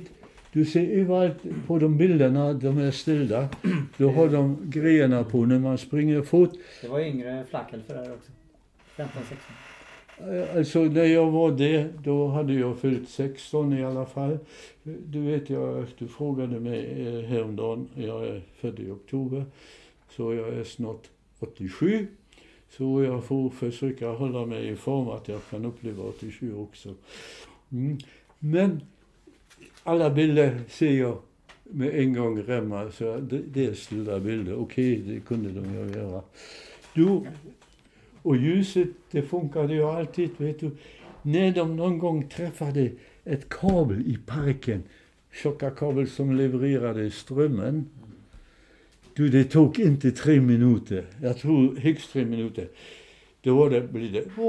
du 0.56 0.66
ser 0.66 0.88
överallt 0.88 1.38
på 1.68 1.80
de 1.80 1.98
bilderna, 1.98 2.54
de 2.54 2.78
är 2.78 2.92
ställda, 2.92 3.50
då 3.98 4.12
har 4.12 4.30
de 4.30 4.58
grejerna 4.64 5.24
på 5.24 5.46
när 5.46 5.60
man 5.60 5.78
springer 5.78 6.22
fort. 6.22 6.54
Det 6.82 6.88
var 6.88 7.00
yngre 7.00 7.46
flackel 7.50 7.82
för 7.88 7.94
det 7.94 8.00
här 8.00 8.14
också. 8.14 8.32
15, 8.96 9.22
16 9.30 9.38
alltså 10.56 10.80
när 10.80 11.06
jag 11.06 11.32
var 11.32 11.52
det, 11.52 11.90
då 12.04 12.28
hade 12.28 12.54
jag 12.54 12.80
fyllt 12.80 13.10
16 13.10 13.74
i 13.74 13.84
alla 13.84 14.06
fall. 14.06 14.38
Du 14.84 15.22
vet, 15.22 15.50
jag, 15.50 15.86
du 15.98 16.08
frågade 16.08 16.60
mig 16.60 17.08
eh, 17.08 17.26
häromdagen, 17.26 17.90
jag 17.96 18.28
är 18.28 18.42
född 18.60 18.80
i 18.80 18.92
oktober, 18.92 19.46
så 20.10 20.34
jag 20.34 20.48
är 20.48 20.64
snart 20.64 21.10
87. 21.40 22.08
Så 22.70 23.04
jag 23.04 23.24
får 23.24 23.50
försöka 23.50 24.10
hålla 24.10 24.46
mig 24.46 24.70
i 24.70 24.76
form 24.76 25.08
att 25.08 25.28
jag 25.28 25.40
kan 25.50 25.66
uppleva 25.66 26.04
87 26.04 26.56
också. 26.56 26.94
Mm. 27.72 27.98
Men 28.40 28.82
alla 29.84 30.10
bilder 30.10 30.62
ser 30.70 30.92
jag 30.92 31.18
med 31.64 32.00
en 32.00 32.14
gång 32.14 32.42
remma, 32.42 32.92
så 32.92 33.18
det, 33.18 33.42
det 33.48 33.66
är 33.66 33.74
stilla 33.74 34.20
bilder. 34.20 34.54
Okej, 34.60 35.02
okay, 35.02 35.14
det 35.14 35.20
kunde 35.20 35.50
de 35.50 35.74
ju 35.74 36.00
göra. 36.00 36.22
Du, 36.94 37.22
och 38.26 38.38
ljuset, 38.38 38.88
det 39.12 39.22
funkade 39.22 39.74
ju 39.74 39.84
alltid, 39.84 40.30
vet 40.38 40.60
du. 40.60 40.72
När 41.22 41.52
de 41.52 41.76
någon 41.76 42.00
gång 42.00 42.28
träffade 42.28 42.92
ett 43.24 43.50
kabel 43.50 44.02
i 44.02 44.18
parken, 44.26 44.84
tjocka 45.34 45.70
kabel 45.70 46.08
som 46.08 46.36
levererade 46.36 47.12
strömmen. 47.12 47.90
Du, 49.14 49.30
det 49.30 49.44
tog 49.44 49.80
inte 49.80 50.12
tre 50.12 50.42
minuter. 50.42 51.06
Jag 51.22 51.38
tror 51.38 51.76
högst 51.76 52.14
tre 52.14 52.26
minuter. 52.26 52.68
Då 53.42 53.56
var 53.56 53.70
det, 53.70 53.82
blir 53.82 54.12
det 54.12 54.42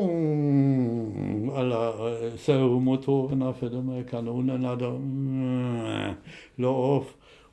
alla 1.58 1.88
eh, 1.88 2.36
servomotorerna 2.36 3.52
för 3.52 3.70
de 3.70 3.88
här 3.88 4.02
kanonerna, 4.02 4.76
de 4.76 4.94
eh, 6.08 6.12
la 6.54 6.68
av. 6.68 7.04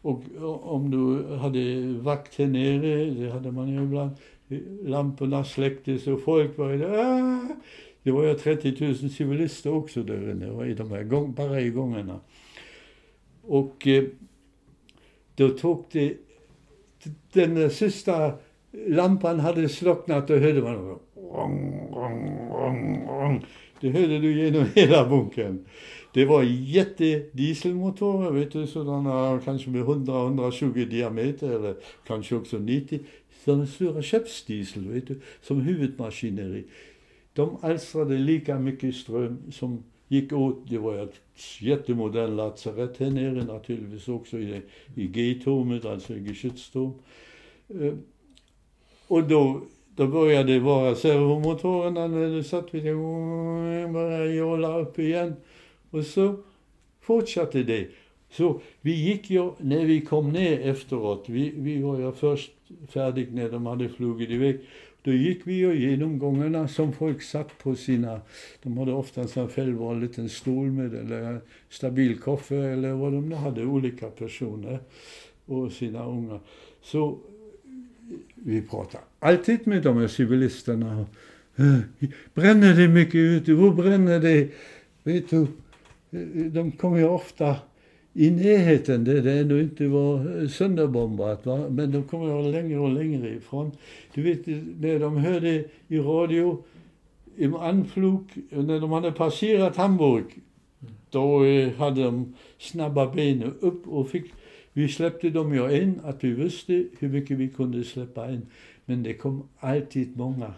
Och 0.01 0.23
om 0.63 0.91
du 0.91 1.35
hade 1.35 1.93
vakt 2.01 2.37
här 2.37 2.47
nere, 2.47 3.05
det 3.05 3.31
hade 3.31 3.51
man 3.51 3.69
ju 3.69 3.83
ibland, 3.83 4.11
lamporna 4.83 5.43
släcktes 5.43 6.07
och 6.07 6.21
folk 6.21 6.57
var 6.57 6.73
där. 6.73 6.99
Ah! 6.99 7.55
Det 8.03 8.11
var 8.11 8.23
ju 8.23 8.33
30 8.33 8.85
000 8.85 8.95
civilister 8.95 9.73
också 9.73 10.03
där 10.03 10.31
inne, 10.31 10.65
i 10.65 10.73
de 10.73 10.91
här 10.91 11.03
gång, 11.03 11.33
bara 11.33 11.61
i 11.61 11.69
gångarna. 11.69 12.19
Och 13.41 13.87
eh, 13.87 14.03
då 15.35 15.49
tog 15.49 15.85
det, 15.91 16.17
den 17.33 17.69
sista 17.69 18.33
lampan 18.87 19.39
hade 19.39 19.69
slocknat 19.69 20.29
och 20.29 20.37
hörde 20.37 20.61
man. 20.61 20.99
Det 23.79 23.89
hörde 23.89 24.19
du 24.19 24.43
genom 24.43 24.65
hela 24.75 25.09
bunkern. 25.09 25.65
Det 26.13 26.25
var 26.25 26.43
jättedieselmotorer, 26.43 28.31
vet 28.31 28.51
du, 28.51 28.67
sådana 28.67 29.39
kanske 29.45 29.69
med 29.69 29.83
100-120 29.83 30.85
diameter 30.85 31.49
eller 31.49 31.75
kanske 32.07 32.35
också 32.35 32.57
90 32.57 32.99
den 33.45 33.67
stora 33.67 34.01
skeppsdiesel, 34.01 34.87
vet 34.87 35.07
du, 35.07 35.19
som 35.41 35.61
huvudmaskineri. 35.61 36.63
De 37.33 37.57
alstrade 37.61 38.17
lika 38.17 38.59
mycket 38.59 38.95
ström 38.95 39.51
som 39.51 39.83
gick 40.07 40.33
åt. 40.33 40.69
Det 40.69 40.77
var 40.77 41.03
ett 41.03 41.21
jättemodern 41.59 42.35
lasarett 42.35 42.97
här 42.97 43.09
nere 43.09 43.43
naturligtvis 43.43 44.07
också 44.07 44.39
i, 44.39 44.61
i 44.95 45.07
G-tornet, 45.07 45.85
alltså 45.85 46.13
i 46.13 46.19
geschützturm. 46.19 46.93
Eh, 47.69 47.93
och 49.07 49.23
då, 49.23 49.61
då 49.95 50.07
började 50.07 50.53
det 50.53 50.59
vara 50.59 50.95
servomotorerna 50.95 52.07
när 52.07 52.35
du 52.35 52.43
satt 52.43 52.73
vid 52.73 52.83
det, 52.83 52.93
började 53.93 54.33
jolla 54.33 54.79
upp 54.79 54.99
igen. 54.99 55.35
Och 55.89 56.05
så 56.05 56.35
fortsatte 57.01 57.63
det. 57.63 57.87
Så 58.33 58.61
vi 58.81 58.91
gick 58.91 59.29
ju, 59.29 59.51
när 59.57 59.85
vi 59.85 60.01
kom 60.01 60.31
ner 60.31 60.59
efteråt, 60.59 61.25
vi, 61.27 61.53
vi 61.57 61.81
var 61.81 61.99
ju 61.99 62.11
först 62.11 62.51
färdiga 62.89 63.27
när 63.31 63.49
de 63.49 63.65
hade 63.65 63.89
flugit 63.89 64.29
iväg. 64.29 64.59
Då 65.01 65.11
gick 65.11 65.41
vi 65.47 65.53
ju 65.53 65.89
genom 65.89 66.19
gångarna 66.19 66.67
som 66.67 66.93
folk 66.93 67.21
satt 67.21 67.57
på 67.57 67.75
sina, 67.75 68.21
de 68.63 68.77
hade 68.77 68.93
oftast 68.93 69.37
en 69.37 69.49
själva 69.49 69.91
en 69.91 69.99
liten 69.99 70.29
stol 70.29 70.71
med 70.71 70.93
eller 70.93 71.41
stabil 71.69 72.19
koffer 72.19 72.55
eller 72.55 72.93
vad 72.93 73.13
de 73.13 73.29
nu 73.29 73.35
hade, 73.35 73.65
olika 73.65 74.07
personer 74.07 74.79
och 75.45 75.71
sina 75.71 76.05
unga. 76.05 76.39
Så 76.81 77.17
vi 78.35 78.61
pratade 78.61 79.03
alltid 79.19 79.67
med 79.67 79.83
de 79.83 79.97
här 79.97 80.07
civilisterna. 80.07 81.05
Bränner 82.33 82.73
det 82.73 82.87
mycket 82.87 83.15
ute? 83.15 83.51
Hur 83.51 83.71
bränner 83.71 84.19
det? 84.19 84.49
Vet 85.03 85.29
du, 85.29 85.47
de 86.51 86.71
kommer 86.71 86.97
ju 86.97 87.07
ofta 87.07 87.55
i 88.13 88.31
närheten 88.31 89.03
där 89.03 89.21
det 89.21 89.39
ännu 89.39 89.61
inte 89.61 89.87
var 89.87 90.41
eh, 90.41 90.47
sönderbombat. 90.47 91.45
Va? 91.45 91.69
Men 91.69 91.91
de 91.91 92.03
kommer 92.03 92.51
längre 92.51 92.79
och 92.79 92.89
längre 92.89 93.29
ifrån. 93.29 93.71
Du 94.13 94.21
vet, 94.21 94.47
när 94.79 94.99
de 94.99 95.17
hörde 95.17 95.65
i 95.87 95.97
radio 95.97 96.63
im 97.37 97.55
anflug, 97.55 98.19
när 98.49 98.79
de 98.79 98.91
hade 98.91 99.11
passerat 99.11 99.75
Hamburg, 99.75 100.25
då 101.09 101.45
eh, 101.45 101.73
hade 101.73 102.03
de 102.03 102.33
snabba 102.57 103.13
ben 103.13 103.43
upp 103.59 103.87
och 103.87 104.09
fick, 104.09 104.33
vi 104.73 104.87
släppte 104.87 105.29
dem 105.29 105.55
ju 105.55 105.81
in, 105.81 105.99
att 106.03 106.23
vi 106.23 106.31
visste 106.31 106.85
hur 106.99 107.09
mycket 107.09 107.37
vi 107.37 107.49
kunde 107.49 107.83
släppa 107.83 108.31
in. 108.31 108.41
Men 108.85 109.03
det 109.03 109.13
kom 109.13 109.47
alltid 109.59 110.17
många 110.17 110.53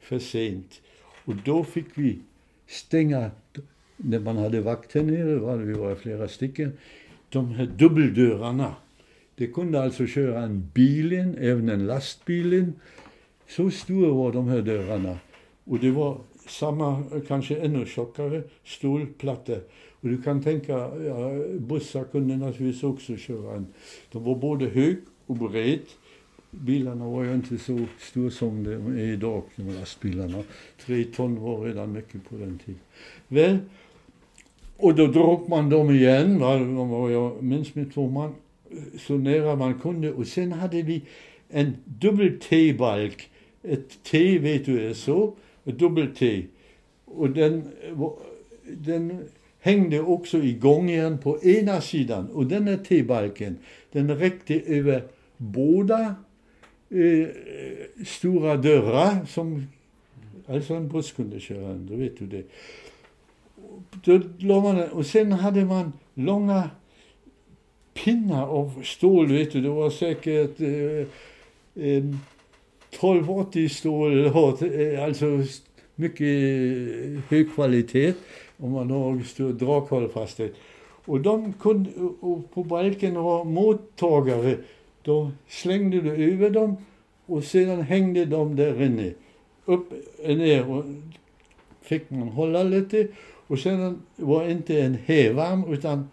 för 0.00 0.18
sent. 0.18 0.80
Och 1.24 1.34
då 1.44 1.64
fick 1.64 1.86
vi 1.94 2.18
stänga 2.66 3.30
när 3.96 4.20
man 4.20 4.36
hade 4.36 4.60
vakt 4.60 4.94
här 4.94 5.02
nere, 5.02 5.36
var 5.36 5.56
vi 5.56 5.72
var 5.72 5.94
flera 5.94 6.28
stycken, 6.28 6.72
de 7.28 7.50
här 7.50 7.66
dubbeldörrarna. 7.66 8.74
Det 9.34 9.46
kunde 9.46 9.82
alltså 9.82 10.06
köra 10.06 10.42
en 10.42 10.70
bil 10.74 11.12
in, 11.12 11.36
även 11.38 11.68
en 11.68 11.86
lastbil 11.86 12.52
in. 12.52 12.72
Så 13.48 13.70
stora 13.70 14.12
var 14.12 14.32
de 14.32 14.48
här 14.48 14.62
dörrarna. 14.62 15.18
Och 15.64 15.78
det 15.78 15.90
var 15.90 16.18
samma, 16.48 17.04
kanske 17.28 17.56
ännu 17.56 17.86
tjockare, 17.86 18.42
stålplattor. 18.64 19.60
Och 20.00 20.08
du 20.08 20.22
kan 20.22 20.42
tänka, 20.42 20.72
ja, 21.04 21.32
bussar 21.58 22.04
kunde 22.04 22.36
naturligtvis 22.36 22.82
också 22.82 23.16
köra 23.16 23.56
en. 23.56 23.66
De 24.12 24.24
var 24.24 24.34
både 24.34 24.66
hög 24.66 24.96
och 25.26 25.36
bred. 25.36 25.80
Bilarna 26.50 27.08
var 27.08 27.24
ju 27.24 27.34
inte 27.34 27.58
så 27.58 27.78
stora 27.98 28.30
som 28.30 28.64
de 28.64 28.98
är 28.98 29.12
idag, 29.12 29.42
de 29.56 29.62
lastbilarna. 29.62 30.42
Tre 30.86 31.04
ton 31.04 31.40
var 31.40 31.64
redan 31.64 31.92
mycket 31.92 32.28
på 32.28 32.36
den 32.36 32.58
tiden. 32.58 32.80
Väl, 33.28 33.58
och 34.76 34.94
då 34.94 35.06
drog 35.06 35.48
man 35.48 35.70
dem 35.70 35.90
igen, 35.90 36.38
va? 36.38 37.10
jag 37.10 37.42
minns 37.42 37.74
med 37.74 37.94
två 37.94 38.08
man, 38.08 38.34
så 38.98 39.12
nära 39.12 39.56
man 39.56 39.80
kunde. 39.80 40.12
Och 40.12 40.26
sen 40.26 40.52
hade 40.52 40.82
vi 40.82 41.02
en 41.48 41.76
dubbel 41.84 42.40
T-balk. 42.40 43.30
Ett 43.62 44.02
T, 44.02 44.38
vet 44.38 44.64
du, 44.64 44.88
är 44.88 44.94
så. 44.94 45.34
Ett 45.64 45.78
dubbel 45.78 46.14
T. 46.14 46.44
Och 47.04 47.30
den, 47.30 47.68
den 48.64 49.24
hängde 49.60 50.00
också 50.00 50.38
i 50.38 50.52
gångjärn 50.52 51.18
på 51.18 51.42
ena 51.42 51.80
sidan. 51.80 52.26
Och 52.26 52.46
den 52.46 52.68
här 52.68 52.76
T-balken, 52.76 53.58
den 53.92 54.18
räckte 54.18 54.60
över 54.60 55.02
båda 55.36 56.14
eh, 56.90 57.28
stora 58.06 58.56
dörrar 58.56 59.26
som 59.26 59.66
alltså 60.46 60.74
en 60.74 60.88
buss 60.88 61.12
kunde 61.12 61.40
köra 61.40 61.74
Då 61.74 61.96
vet 61.96 62.18
du 62.18 62.26
det 62.26 62.44
då 64.04 64.20
la 64.38 64.60
man 64.60 64.88
och 64.88 65.06
sen 65.06 65.32
hade 65.32 65.64
man 65.64 65.92
långa 66.14 66.70
pinnar 67.94 68.46
av 68.46 68.82
stål, 68.84 69.26
vet 69.26 69.52
du. 69.52 69.60
Det 69.60 69.68
var 69.68 69.90
säkert 69.90 70.60
eh, 70.60 71.06
eh, 71.84 72.04
1280 72.90 73.68
stål, 73.68 74.26
alltså 74.98 75.42
mycket 75.94 76.20
eh, 76.20 77.20
hög 77.28 77.54
kvalitet 77.54 78.14
om 78.56 78.72
man 78.72 78.90
har 78.90 79.20
stor 79.22 79.52
draghållfasthet. 79.52 80.54
Och 81.04 81.20
de 81.20 81.52
kunde, 81.52 81.90
och 82.20 82.50
på 82.50 82.64
balken 82.64 83.14
var 83.14 83.44
mottagare. 83.44 84.56
Då 85.02 85.30
slängde 85.48 86.00
du 86.00 86.32
över 86.32 86.50
dem 86.50 86.76
och 87.26 87.44
sedan 87.44 87.82
hängde 87.82 88.24
de 88.24 88.56
där 88.56 88.82
inne. 88.82 89.12
Upp 89.64 89.92
och 90.24 90.36
ner 90.36 90.70
och 90.70 90.84
fick 91.80 92.10
man 92.10 92.28
hålla 92.28 92.62
lite 92.62 93.08
och 93.46 93.58
sedan 93.58 94.02
var 94.16 94.48
inte 94.48 94.80
en 94.80 94.94
hävarm 94.94 95.64
utan 95.72 96.08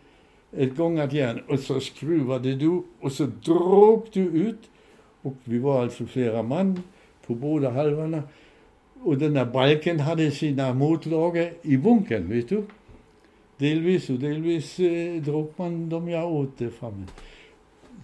ett 0.57 0.75
gångat 0.75 1.13
järn 1.13 1.41
och 1.47 1.59
så 1.59 1.79
skruvade 1.79 2.55
du 2.55 2.81
och 2.99 3.11
så 3.11 3.25
drog 3.25 4.07
du 4.13 4.21
ut 4.21 4.69
Och 5.21 5.35
vi 5.43 5.59
var 5.59 5.81
alltså 5.81 6.05
flera 6.05 6.43
man 6.43 6.79
på 7.27 7.35
båda 7.35 7.69
halvorna. 7.69 8.23
Och 9.03 9.17
den 9.17 9.33
där 9.33 9.45
balken 9.45 9.99
hade 9.99 10.31
sina 10.31 10.73
motlager 10.73 11.53
i 11.61 11.77
bunkern, 11.77 12.29
vet 12.29 12.49
du. 12.49 12.63
Delvis 13.57 14.09
och 14.09 14.19
delvis 14.19 14.79
eh, 14.79 15.21
drog 15.21 15.53
man 15.55 15.89
dem 15.89 16.09
ja 16.09 16.25
åt 16.25 16.57
det 16.57 16.69
framme. 16.69 17.05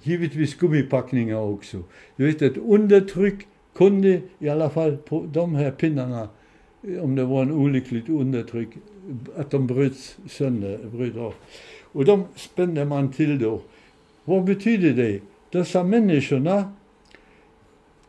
Givetvis 0.03 0.55
gummipackningar 0.55 1.39
också. 1.39 1.83
Du 2.15 2.25
vet, 2.25 2.41
ett 2.41 2.57
undertryck 2.57 3.47
kunde 3.75 4.21
i 4.39 4.49
alla 4.49 4.69
fall 4.69 4.97
på 4.97 5.25
de 5.33 5.55
här 5.55 5.71
pinnarna, 5.71 6.29
eh, 6.83 7.03
om 7.03 7.15
det 7.15 7.23
var 7.23 7.41
en 7.41 7.51
olyckligt 7.51 8.09
undertryck, 8.09 8.69
att 9.35 9.51
de 9.51 9.67
bröts 9.67 10.17
sönder, 10.27 10.79
bröt 10.91 11.17
av. 11.17 11.33
Och 11.91 12.05
de 12.05 12.23
spände 12.35 12.85
man 12.85 13.11
till 13.11 13.39
då. 13.39 13.61
Vad 14.25 14.43
betyder 14.43 14.93
det? 14.93 15.19
Dessa 15.51 15.83
människorna, 15.83 16.71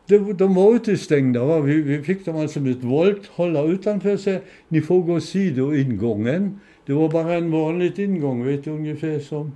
de, 0.05 0.33
de 0.33 0.55
var 0.55 0.75
utestängda. 0.75 1.45
Va? 1.45 1.59
Vi, 1.59 1.81
vi 1.81 2.03
fick 2.03 2.25
dem 2.25 2.35
alltså 2.35 2.59
med 2.59 2.71
ett 2.71 2.83
våld 2.83 3.19
hålla 3.29 3.63
utanför 3.63 4.17
sig. 4.17 4.41
Ni 4.67 4.81
får 4.81 5.01
gå 5.01 5.19
sidoingången. 5.19 6.59
Det 6.85 6.93
var 6.93 7.09
bara 7.09 7.33
en 7.33 7.51
vanlig 7.51 7.99
ingång, 7.99 8.45
vet 8.45 8.63
du, 8.63 8.71
ungefär 8.71 9.19
som... 9.19 9.51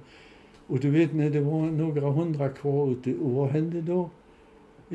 Och 0.67 0.79
du 0.79 0.89
vet 0.89 1.13
när 1.13 1.29
det 1.29 1.39
var 1.39 1.61
några 1.61 2.11
hundra 2.11 2.49
kvar 2.49 2.91
ute, 2.91 3.13
och 3.13 3.31
vad 3.31 3.49
hände 3.49 3.81
då? 3.81 4.09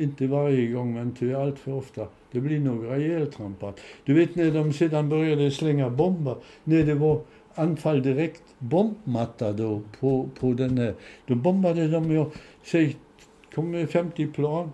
Inte 0.01 0.27
varje 0.27 0.67
gång, 0.67 0.93
men 0.93 1.15
tyvärr 1.19 1.41
allt 1.41 1.59
för 1.59 1.73
ofta. 1.73 2.07
Det 2.31 2.39
blir 2.39 2.59
några 2.59 2.97
ihjältrampade. 2.97 3.73
Du 4.05 4.13
vet 4.13 4.35
när 4.35 4.51
de 4.51 4.73
sedan 4.73 5.09
började 5.09 5.51
slänga 5.51 5.89
bomber, 5.89 6.35
när 6.63 6.83
det 6.83 6.95
var 6.95 7.21
anfall 7.55 8.03
direkt 8.03 8.43
bombmatta 8.59 9.51
då 9.51 9.81
på, 9.99 10.29
på 10.39 10.53
den 10.53 10.77
här. 10.77 10.93
Då 11.25 11.35
bombade 11.35 11.87
de 11.87 12.11
ju, 12.11 12.25
säg, 12.63 12.95
kom 13.55 13.71
med 13.71 13.89
50 13.89 14.27
plan. 14.27 14.71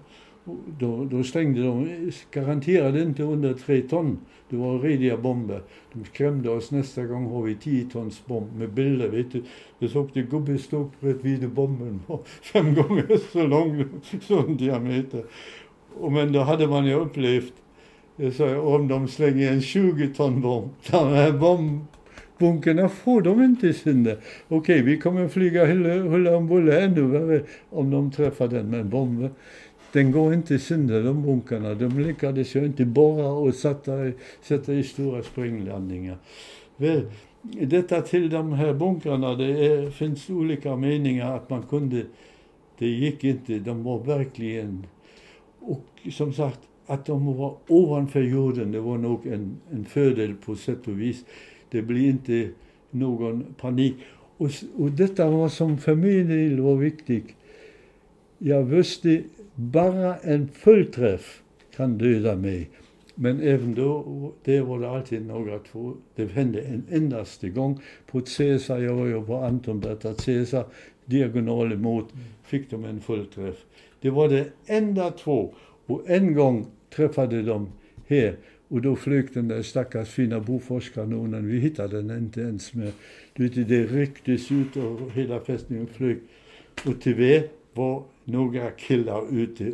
Då, 0.80 1.06
då 1.06 1.24
stängde 1.24 1.62
de 1.62 2.12
garanterade 2.32 3.02
inte 3.02 3.24
under 3.24 3.54
tre 3.54 3.82
ton. 3.82 4.18
Det 4.50 4.56
var 4.56 4.80
rediga 4.80 5.18
bomber. 5.18 5.62
De 5.94 6.06
skrämde 6.06 6.50
oss 6.50 6.72
nästa 6.72 7.04
gång 7.04 7.32
har 7.32 7.42
vi 7.42 7.56
10 7.56 7.90
tons 7.90 8.26
bomb 8.26 8.56
med 8.58 8.70
bilder. 8.70 9.10
Vet 9.10 9.32
du. 9.32 9.44
Jag 9.80 9.90
såg 9.90 10.10
det 10.14 10.22
gubbe 10.22 10.58
stod 10.58 10.92
bredvid 11.00 11.50
bomben 11.50 12.02
var 12.08 12.20
fem 12.42 12.76
gånger 12.76 13.32
så 13.32 13.48
lång, 13.48 13.86
som 14.22 14.58
diameter. 14.58 15.24
Och 16.00 16.12
men 16.12 16.32
då 16.32 16.40
hade 16.40 16.68
man 16.68 16.86
ju 16.86 16.94
upplevt, 16.94 17.54
så 18.34 18.60
om 18.60 18.88
de 18.88 19.08
slänger 19.08 19.52
en 19.52 19.62
20 19.62 20.08
ton 20.08 20.42
bomb, 20.42 20.70
de 20.92 21.14
här 21.14 21.32
bombbunkerna 21.32 22.90
får 22.90 23.22
de 23.22 23.44
inte 23.44 23.74
sönder. 23.74 24.18
Okej, 24.48 24.82
vi 24.82 24.98
kommer 24.98 25.28
flyga 25.28 25.66
huller 25.66 26.36
om 26.36 26.48
buller 26.48 26.82
ännu 26.82 27.02
värre 27.02 27.42
om 27.70 27.92
de 27.92 28.12
träffar 28.12 28.48
den 28.48 28.70
med 28.70 28.80
en 28.80 28.90
bomb. 28.90 29.30
Den 29.98 30.12
går 30.12 30.34
inte 30.34 30.60
sönder, 30.60 31.04
de 31.04 31.24
bunkarna. 31.24 31.74
De 31.74 32.00
lyckades 32.00 32.56
ju 32.56 32.66
inte 32.66 32.86
borra 32.86 33.28
och 33.28 33.54
sätta, 33.54 33.92
sätta 34.42 34.74
i 34.74 34.84
stora 34.84 35.24
sprängladdningar. 35.24 36.18
Väl, 36.76 37.06
detta 37.62 38.02
till 38.02 38.30
de 38.30 38.54
här 38.54 38.74
bunkrarna, 38.74 39.36
det 39.36 39.66
är, 39.66 39.90
finns 39.90 40.30
olika 40.30 40.76
meningar 40.76 41.36
att 41.36 41.50
man 41.50 41.64
kunde, 41.64 42.06
det 42.78 42.88
gick 42.88 43.24
inte, 43.24 43.60
de 43.60 43.84
var 43.84 44.00
verkligen, 44.00 44.86
och 45.60 45.86
som 46.12 46.34
sagt, 46.34 46.60
att 46.86 47.06
de 47.06 47.38
var 47.38 47.56
ovanför 47.68 48.22
jorden, 48.22 48.72
det 48.72 48.80
var 48.80 48.98
nog 48.98 49.28
en, 49.28 49.58
en 49.72 49.86
fördel 49.86 50.36
på 50.46 50.56
sätt 50.56 50.88
och 50.88 51.02
vis. 51.02 51.26
Det 51.70 51.82
blir 51.82 52.10
inte 52.10 52.50
någon 52.92 53.46
panik. 53.60 53.96
Och, 54.38 54.50
och 54.78 54.92
detta 54.92 55.30
var 55.30 55.50
som 55.50 55.78
för 55.78 55.96
min 55.96 56.28
del 56.28 56.60
var 56.60 56.76
viktigt. 56.76 57.28
Jag 58.38 58.64
visste 58.64 59.24
bara 59.58 60.18
en 60.18 60.48
fullträff 60.48 61.42
kan 61.76 61.98
döda 61.98 62.36
mig. 62.36 62.70
Men 63.16 63.42
även 63.42 63.76
då, 63.76 64.34
det 64.44 64.62
var 64.62 64.80
det 64.80 64.90
alltid 64.90 65.26
några 65.26 65.60
två. 65.60 65.94
Det 66.16 66.32
hände 66.32 66.62
en 66.62 66.84
endaste 66.90 67.50
gång 67.50 67.82
på 68.12 68.22
Caesar, 68.22 68.80
jag 68.80 68.94
var 68.94 69.06
ju 69.06 69.26
på 69.26 69.36
Antonberta 69.38 70.14
Caesar, 70.14 70.66
diagonal 71.06 71.72
emot, 71.74 72.14
fick 72.44 72.70
de 72.70 72.86
en 72.86 73.02
fullträff. 73.02 73.56
Det 74.02 74.10
var 74.10 74.30
det 74.30 74.48
enda 74.66 75.12
två. 75.12 75.54
Och 75.86 76.10
en 76.10 76.34
gång 76.34 76.68
träffade 76.96 77.42
de 77.42 77.70
här 78.08 78.36
och 78.68 78.82
då 78.82 78.96
flög 78.96 79.34
den 79.34 79.48
där 79.48 79.62
stackars 79.62 80.10
fina 80.10 80.40
Boforskanonen, 80.40 81.48
vi 81.48 81.60
hittade 81.60 82.02
den 82.02 82.18
inte 82.18 82.42
ens 82.42 82.74
med. 82.74 82.92
Du 83.34 83.48
vet, 83.48 83.68
det 83.68 83.84
rycktes 83.84 84.52
ut 84.52 84.76
och 84.78 85.12
hela 85.12 85.40
fästningen 85.40 85.88
flög. 85.88 86.18
Och 86.86 87.02
tyvärr 87.02 87.48
var 87.74 88.04
några 88.28 88.72
killar 88.72 89.34
ute. 89.34 89.74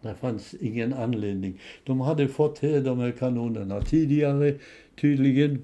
Det 0.00 0.14
fanns 0.14 0.54
ingen 0.54 0.94
anledning. 0.94 1.60
De 1.84 2.00
hade 2.00 2.28
fått 2.28 2.58
här 2.58 2.80
de 2.80 2.98
här 2.98 3.10
kanonerna 3.12 3.80
tidigare, 3.80 4.54
tydligen. 5.00 5.62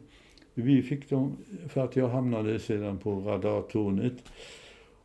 Vi 0.55 0.83
fick 0.83 1.11
dem 1.11 1.37
för 1.69 1.85
att 1.85 1.97
jag 1.97 2.09
hamnade 2.09 2.59
sedan 2.59 2.99
på 2.99 3.21
radartornet. 3.21 4.13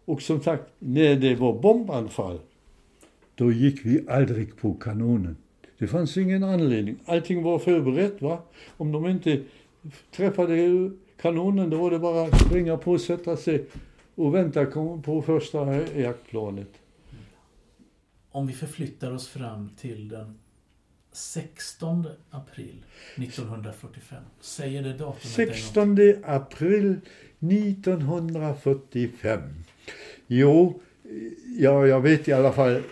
Och 0.06 0.22
som 0.22 0.42
sagt, 0.42 0.64
när 0.80 1.16
det 1.16 1.36
var 1.36 1.60
bombanfall, 1.60 2.40
då 3.36 3.52
gick 3.52 3.86
vi 3.86 4.06
aldrig 4.10 4.58
på 4.58 4.74
kanonen. 4.74 5.38
Det 5.78 5.88
fanns 5.88 6.18
ingen 6.18 6.44
anledning. 6.44 6.96
Allting 7.06 7.44
var 7.44 7.60
förberett. 7.60 8.22
va. 8.22 8.42
Om 8.78 8.92
de 8.92 9.08
inte 9.08 9.42
träffade 10.12 10.92
kanonen, 11.22 11.70
då 11.70 11.78
var 11.78 11.92
det 11.92 12.00
bara 12.00 12.22
att 12.22 12.42
springa 12.42 12.78
på, 12.78 12.98
sätta 12.98 13.38
sig 13.38 13.66
och 14.16 14.36
vänta 14.36 14.66
på 15.06 15.22
första 15.26 15.76
jaktplanet. 16.00 16.70
Om 18.38 18.48
vi 18.48 18.54
förflyttar 18.54 19.12
oss 19.12 19.28
fram 19.28 19.70
till 19.78 20.10
den 20.10 20.38
16 21.12 22.08
april 22.30 22.84
1945. 23.16 24.24
Säger 24.42 24.84
det 24.84 24.94
datumet 24.94 25.22
16 25.22 25.98
april 26.24 27.00
1945. 27.40 29.42
Jo, 30.28 30.82
ja, 31.60 31.88
jag 31.88 32.02
vet 32.02 32.28
i 32.28 32.34
alla 32.34 32.54
fall. 32.54 32.72
Mm. 32.72 32.84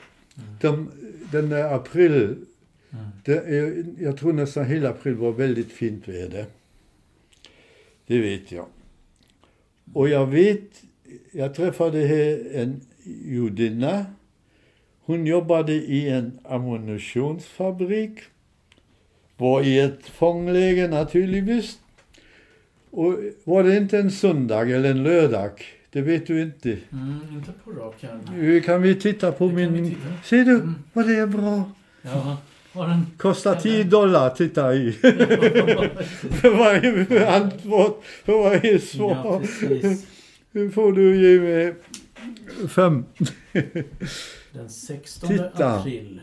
De, 0.61 0.91
den 1.31 1.49
där 1.49 1.73
april, 1.73 2.23
mm. 2.23 2.45
det, 3.23 4.03
jag 4.03 4.17
tror 4.17 4.33
nästan 4.33 4.65
hela 4.65 4.89
april 4.89 5.15
var 5.15 5.31
väldigt 5.31 5.71
fint 5.71 6.07
väder. 6.07 6.45
Det 8.07 8.19
vet 8.19 8.51
jag. 8.51 8.67
Och 9.93 10.09
jag 10.09 10.27
vet, 10.27 10.83
jag 11.31 11.55
träffade 11.55 11.99
här 11.99 12.47
en 12.51 12.81
judinna 13.25 14.05
hon 15.05 15.25
jobbade 15.25 15.73
i 15.73 16.09
en 16.09 16.39
ammunitionsfabrik, 16.43 18.19
var 19.37 19.61
i 19.61 19.79
ett 19.79 20.07
fångläge 20.07 20.87
naturligtvis. 20.87 21.79
Och 22.91 23.19
var 23.43 23.63
det 23.63 23.77
inte 23.77 23.97
en 23.97 24.11
söndag 24.11 24.69
eller 24.71 24.91
en 24.91 25.03
lördag? 25.03 25.51
Det 25.89 26.01
vet 26.01 26.27
du 26.27 26.41
inte. 26.41 26.69
Mm, 26.69 27.19
inte 27.31 27.51
på 27.63 27.71
rak 27.71 28.03
arm. 28.03 28.61
Kan 28.61 28.81
vi 28.81 28.95
titta 28.95 29.31
på 29.31 29.47
det 29.47 29.53
min... 29.53 29.95
Ser 30.23 30.45
du 30.45 30.55
mm. 30.55 30.75
vad 30.93 31.07
det 31.07 31.15
är 31.15 31.27
bra? 31.27 31.71
Ja. 32.01 32.37
Den... 32.73 33.05
Kostar 33.17 33.55
10 33.55 33.83
dollar, 33.83 34.29
titta 34.29 34.75
i. 34.75 34.91
för 36.41 36.57
varje 36.57 37.29
antwort, 37.29 38.03
för 38.25 38.43
varje 38.43 38.79
svar. 38.79 39.41
Ja, 40.51 40.69
får 40.71 40.91
du 40.91 41.31
ge 41.31 41.39
mig 41.39 41.75
fem. 42.69 43.05
Den 44.51 44.69
16 44.69 45.29
Titta. 45.29 45.79
april 45.79 46.21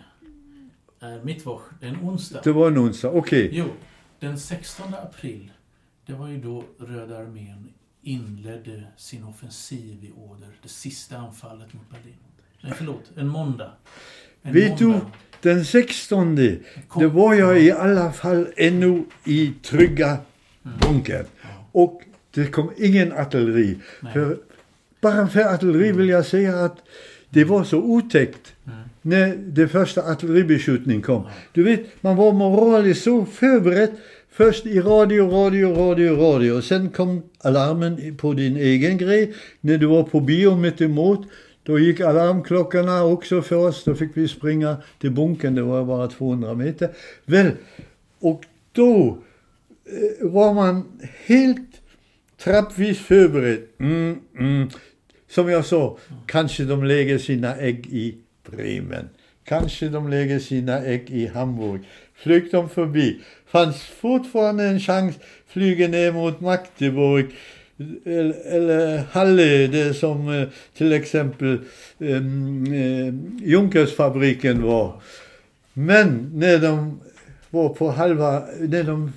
är 1.01 1.25
mittwoch, 1.25 1.62
en 1.81 1.97
onsdag. 1.97 2.41
Det 2.45 2.53
var 2.53 2.67
en 2.67 2.79
onsdag, 2.79 3.09
okej. 3.09 3.47
Okay. 3.47 3.59
Jo, 3.59 3.67
den 4.21 4.38
16 4.38 4.95
april, 4.95 5.53
det 6.07 6.12
var 6.12 6.29
ju 6.29 6.41
då 6.41 6.65
Röda 6.79 7.19
armén 7.19 7.73
inledde 8.03 8.85
sin 8.97 9.25
offensiv 9.25 10.05
i 10.05 10.12
Oder. 10.17 10.49
Det 10.62 10.69
sista 10.69 11.17
anfallet 11.17 11.75
mot 11.75 11.91
Berlin. 11.91 12.15
Nej, 12.61 12.73
förlåt, 12.77 13.11
en 13.17 13.29
måndag. 13.29 13.71
En 14.43 14.53
Vet 14.53 14.81
måndag. 14.81 15.01
du, 15.41 15.51
den 15.51 15.65
16, 15.65 16.37
det 16.37 17.07
var 17.07 17.35
jag 17.35 17.62
i 17.62 17.73
alla 17.73 18.12
fall 18.12 18.47
ännu 18.57 19.05
i 19.25 19.53
trygga 19.62 20.07
mm. 20.65 20.79
bunkern. 20.81 21.27
Ja. 21.43 21.49
Och 21.73 22.03
det 22.31 22.47
kom 22.47 22.73
ingen 22.77 23.12
artilleri. 23.12 23.79
För, 24.12 24.38
bara 25.03 25.29
för 25.29 25.41
artilleri 25.41 25.93
vill 25.93 26.09
jag 26.09 26.27
säga 26.27 26.57
att 26.57 26.79
det 27.31 27.45
var 27.45 27.65
så 27.65 27.79
otäckt 27.79 28.55
mm. 28.67 28.79
när 29.03 29.37
det 29.37 29.69
första 29.69 30.03
artilleribeskjutningen 30.03 31.03
kom. 31.03 31.27
Du 31.53 31.62
vet, 31.62 31.81
man 32.01 32.17
var 32.17 32.33
moraliskt 32.33 33.05
så 33.05 33.25
förberedd. 33.25 33.91
Först 34.31 34.67
i 34.67 34.81
radio, 34.81 35.31
radio, 35.31 35.75
radio, 35.75 36.17
radio. 36.17 36.61
Sen 36.62 36.91
kom 36.91 37.23
alarmen 37.38 38.17
på 38.17 38.33
din 38.33 38.57
egen 38.57 38.99
grej. 38.99 39.35
När 39.61 39.79
du 39.79 39.87
var 39.87 40.03
på 40.03 40.21
bio 40.21 40.57
mitt 40.57 40.81
emot. 40.81 41.27
Då 41.62 41.79
gick 41.79 42.01
alarmklockorna 42.01 43.05
också 43.05 43.43
för 43.43 43.57
oss. 43.57 43.85
Då 43.85 43.95
fick 43.95 44.11
vi 44.15 44.29
springa 44.29 44.77
till 44.99 45.11
bunken. 45.11 45.55
Det 45.55 45.62
var 45.62 45.85
bara 45.85 46.09
200 46.09 46.55
meter. 46.55 46.91
Väl, 47.25 47.51
och 48.21 48.43
då 48.73 49.19
eh, 49.87 50.29
var 50.29 50.55
man 50.55 51.01
helt 51.27 51.71
trappvis 52.45 52.99
förberedd. 52.99 53.62
Mm, 53.79 54.19
mm 54.38 54.69
som 55.35 55.49
jag 55.49 55.64
sa, 55.64 55.99
kanske 56.27 56.64
de 56.64 56.85
lägger 56.85 57.18
sina 57.18 57.57
ägg 57.57 57.87
i 57.87 58.14
Bremen. 58.51 59.09
Kanske 59.45 59.88
de 59.88 60.09
lägger 60.09 60.38
sina 60.38 60.79
ägg 60.79 61.11
i 61.11 61.27
Hamburg. 61.27 61.81
Flög 62.14 62.51
de 62.51 62.68
förbi. 62.68 63.21
Fanns 63.47 63.83
fortfarande 63.83 64.64
en 64.64 64.81
chans 64.81 65.16
flyga 65.47 65.88
ner 65.88 66.12
mot 66.12 66.40
Magdeburg 66.40 67.27
eller, 68.05 69.03
Halle, 69.12 69.66
det 69.66 69.95
som 69.95 70.29
eh, 70.29 70.49
till 70.77 70.92
exempel 70.92 71.59
um, 71.99 72.66
eh, 72.75 73.14
Junkersfabriken 73.49 74.62
var. 74.62 75.01
Men 75.73 76.31
när 76.35 76.59
de 76.59 77.01
var 77.51 77.68
på 77.68 77.90
halva, 77.90 78.42
när 78.61 78.85
de 78.85 79.12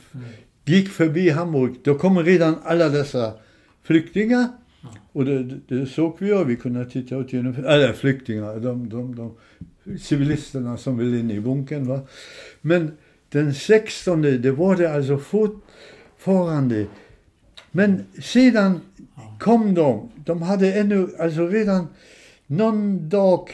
gick 0.65 0.89
förbi 0.89 1.29
Hamburg, 1.29 1.75
då 1.83 1.95
kommer 1.95 2.23
redan 2.23 2.55
alla 2.63 2.89
dessa 2.89 3.33
flyktingar. 3.83 4.47
Och 5.11 5.25
det, 5.25 5.43
det, 5.67 5.85
såg 5.85 6.15
vi 6.19 6.27
ju, 6.27 6.43
vi 6.43 6.55
kunde 6.55 6.85
titta 6.85 7.15
ut 7.15 7.33
genom, 7.33 7.55
alla 7.67 7.93
flyktingar, 7.93 8.59
de, 8.59 8.89
de, 8.89 9.15
de 9.15 9.31
civilisterna 9.97 10.77
som 10.77 10.97
ville 10.97 11.19
in 11.19 11.31
i 11.31 11.39
bunkern. 11.39 11.87
Va? 11.87 11.99
Men 12.61 12.91
den 13.29 13.53
16, 13.53 14.21
det 14.21 14.51
var 14.51 14.75
det 14.75 14.95
alltså 14.95 15.17
fortfarande. 15.17 16.85
Men 17.71 18.05
sedan 18.21 18.81
kom 19.39 19.73
de, 19.73 20.09
de 20.15 20.41
hade 20.41 20.73
ännu, 20.73 21.07
alltså 21.19 21.47
redan 21.47 21.87
någon 22.47 23.09
dag, 23.09 23.49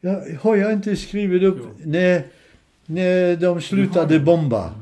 jag, 0.00 0.24
har 0.40 0.56
jag 0.56 0.72
inte 0.72 0.96
skrivit 0.96 1.42
upp, 1.42 1.58
när, 1.84 2.22
när 2.86 3.36
de 3.36 3.60
slutade 3.60 4.20
bomba. 4.20 4.74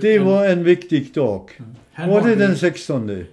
Det 0.00 0.18
var 0.18 0.46
en 0.46 0.64
viktig 0.64 1.14
dag. 1.14 1.50
här 1.92 2.08
Var 2.08 2.22
det 2.22 2.28
du, 2.28 2.36
den 2.36 2.56
16? 2.56 3.24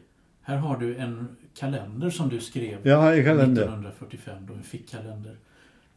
Här 0.41 0.58
har 0.58 0.77
du 0.77 0.95
en 0.95 1.27
kalender 1.56 2.10
som 2.10 2.30
du 2.30 2.39
skrev 2.39 2.88
Ja, 2.88 3.01
kalender. 3.01 3.43
1945, 3.63 4.45
då 4.47 4.54
en 4.54 4.63
fickkalender. 4.63 5.36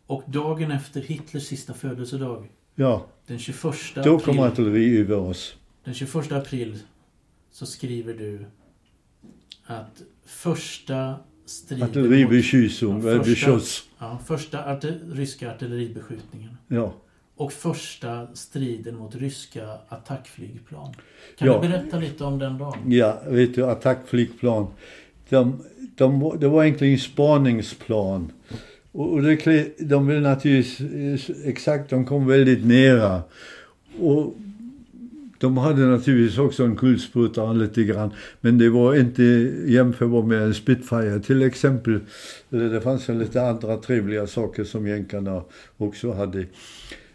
Och 0.07 0.22
dagen 0.26 0.70
efter 0.70 1.00
Hitlers 1.00 1.42
sista 1.46 1.74
födelsedag, 1.74 2.48
Ja, 2.74 3.07
den 3.26 3.38
21 3.38 3.64
då 4.04 4.18
kom 4.18 4.38
april, 4.38 4.40
artilleri 4.40 4.98
över 5.00 5.16
oss. 5.16 5.57
den 5.85 5.94
21 5.94 6.33
april 6.33 6.78
så 7.50 7.66
skriver 7.66 8.14
du 8.14 8.44
att 9.66 10.02
första 10.26 11.14
striden 11.46 11.80
mot, 11.88 11.90
Artilleribeskyssung, 11.90 13.07
Ja, 13.07 13.22
första- 13.24 13.61
ja, 13.98 14.18
första 14.26 14.64
artil, 14.64 15.00
ryska 15.12 15.50
artilleribeskjutningen 15.52 16.57
Ja. 16.68 16.94
Och 17.37 17.53
första 17.53 18.27
striden 18.35 18.97
mot 18.97 19.14
ryska 19.16 19.68
attackflygplan. 19.88 20.94
Kan 21.38 21.49
Ja. 21.49 21.61
du 21.62 21.68
berätta 21.68 21.99
lite 21.99 22.25
om 22.25 22.38
den 22.38 22.59
dagen? 22.59 22.79
ja, 22.87 23.23
vet 23.29 23.55
du, 23.55 23.64
attackflygplan. 23.66 24.66
De, 25.29 25.64
de, 25.97 26.37
det 26.40 26.49
var 26.49 26.64
egentligen 26.64 26.99
spaningsplan. 26.99 28.33
Och, 28.92 29.12
och 29.12 29.23
det, 29.23 29.79
de 29.79 30.07
vill 30.07 30.20
naturligtvis, 30.20 30.81
eh, 31.40 31.49
exakt, 31.49 31.90
de 31.90 32.05
kom 32.07 32.27
väldigt 32.27 32.66
nära. 32.66 33.23
Och 33.99 34.35
de 35.38 35.57
hade 35.59 35.87
naturligtvis 35.87 36.38
också 36.38 36.64
en 36.64 36.77
kulspruta 36.77 37.53
lite 37.53 37.85
grann. 37.85 38.11
Men 38.40 38.59
det 38.59 38.70
var 38.70 38.94
inte 38.94 39.23
jämförbart 39.66 40.25
med 40.25 40.42
en 40.42 40.55
Spitfire 40.55 41.20
till 41.20 41.42
exempel. 41.42 42.01
Det 42.49 42.81
fanns 42.81 43.09
ju 43.09 43.14
lite 43.18 43.42
andra 43.42 43.77
trevliga 43.77 44.27
saker 44.27 44.64
som 44.64 44.87
jänkarna 44.88 45.42
också 45.77 46.12
hade. 46.12 46.47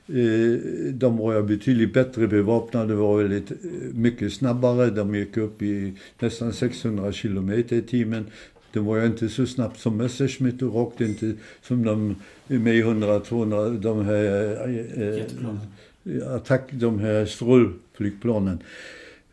Eh, 0.10 0.60
De 0.94 1.18
var 1.18 1.36
ju 1.36 1.44
betydligt 1.44 1.94
bättre 1.94 2.28
bevapnade, 2.28 2.96
var 2.96 3.18
väldigt 3.24 3.52
eh, 3.52 3.58
mycket 3.94 4.34
snabbare. 4.34 4.90
De 4.90 5.16
gick 5.16 5.38
upp 5.38 5.62
i 5.62 5.94
nästan 6.20 6.54
600 6.54 7.12
kilometer 7.12 7.76
i 7.76 7.82
timmen. 7.82 8.26
Det 8.74 8.80
var 8.80 8.98
ju 8.98 9.06
inte 9.06 9.30
så 9.30 9.46
snabbt 9.46 9.80
som 9.80 9.98
Messerschmitt 9.98 10.62
och 10.62 10.76
åkte 10.76 11.06
inte 11.06 11.34
som 11.62 11.84
de 11.84 12.16
med 12.48 12.76
100-200, 12.86 13.80
de 13.80 14.06
här 14.06 14.58
eh, 14.98 16.16
eh, 16.24 16.36
attack, 16.36 16.70
de 16.72 17.00
här 17.00 17.26
strålflygplanen. 17.26 18.60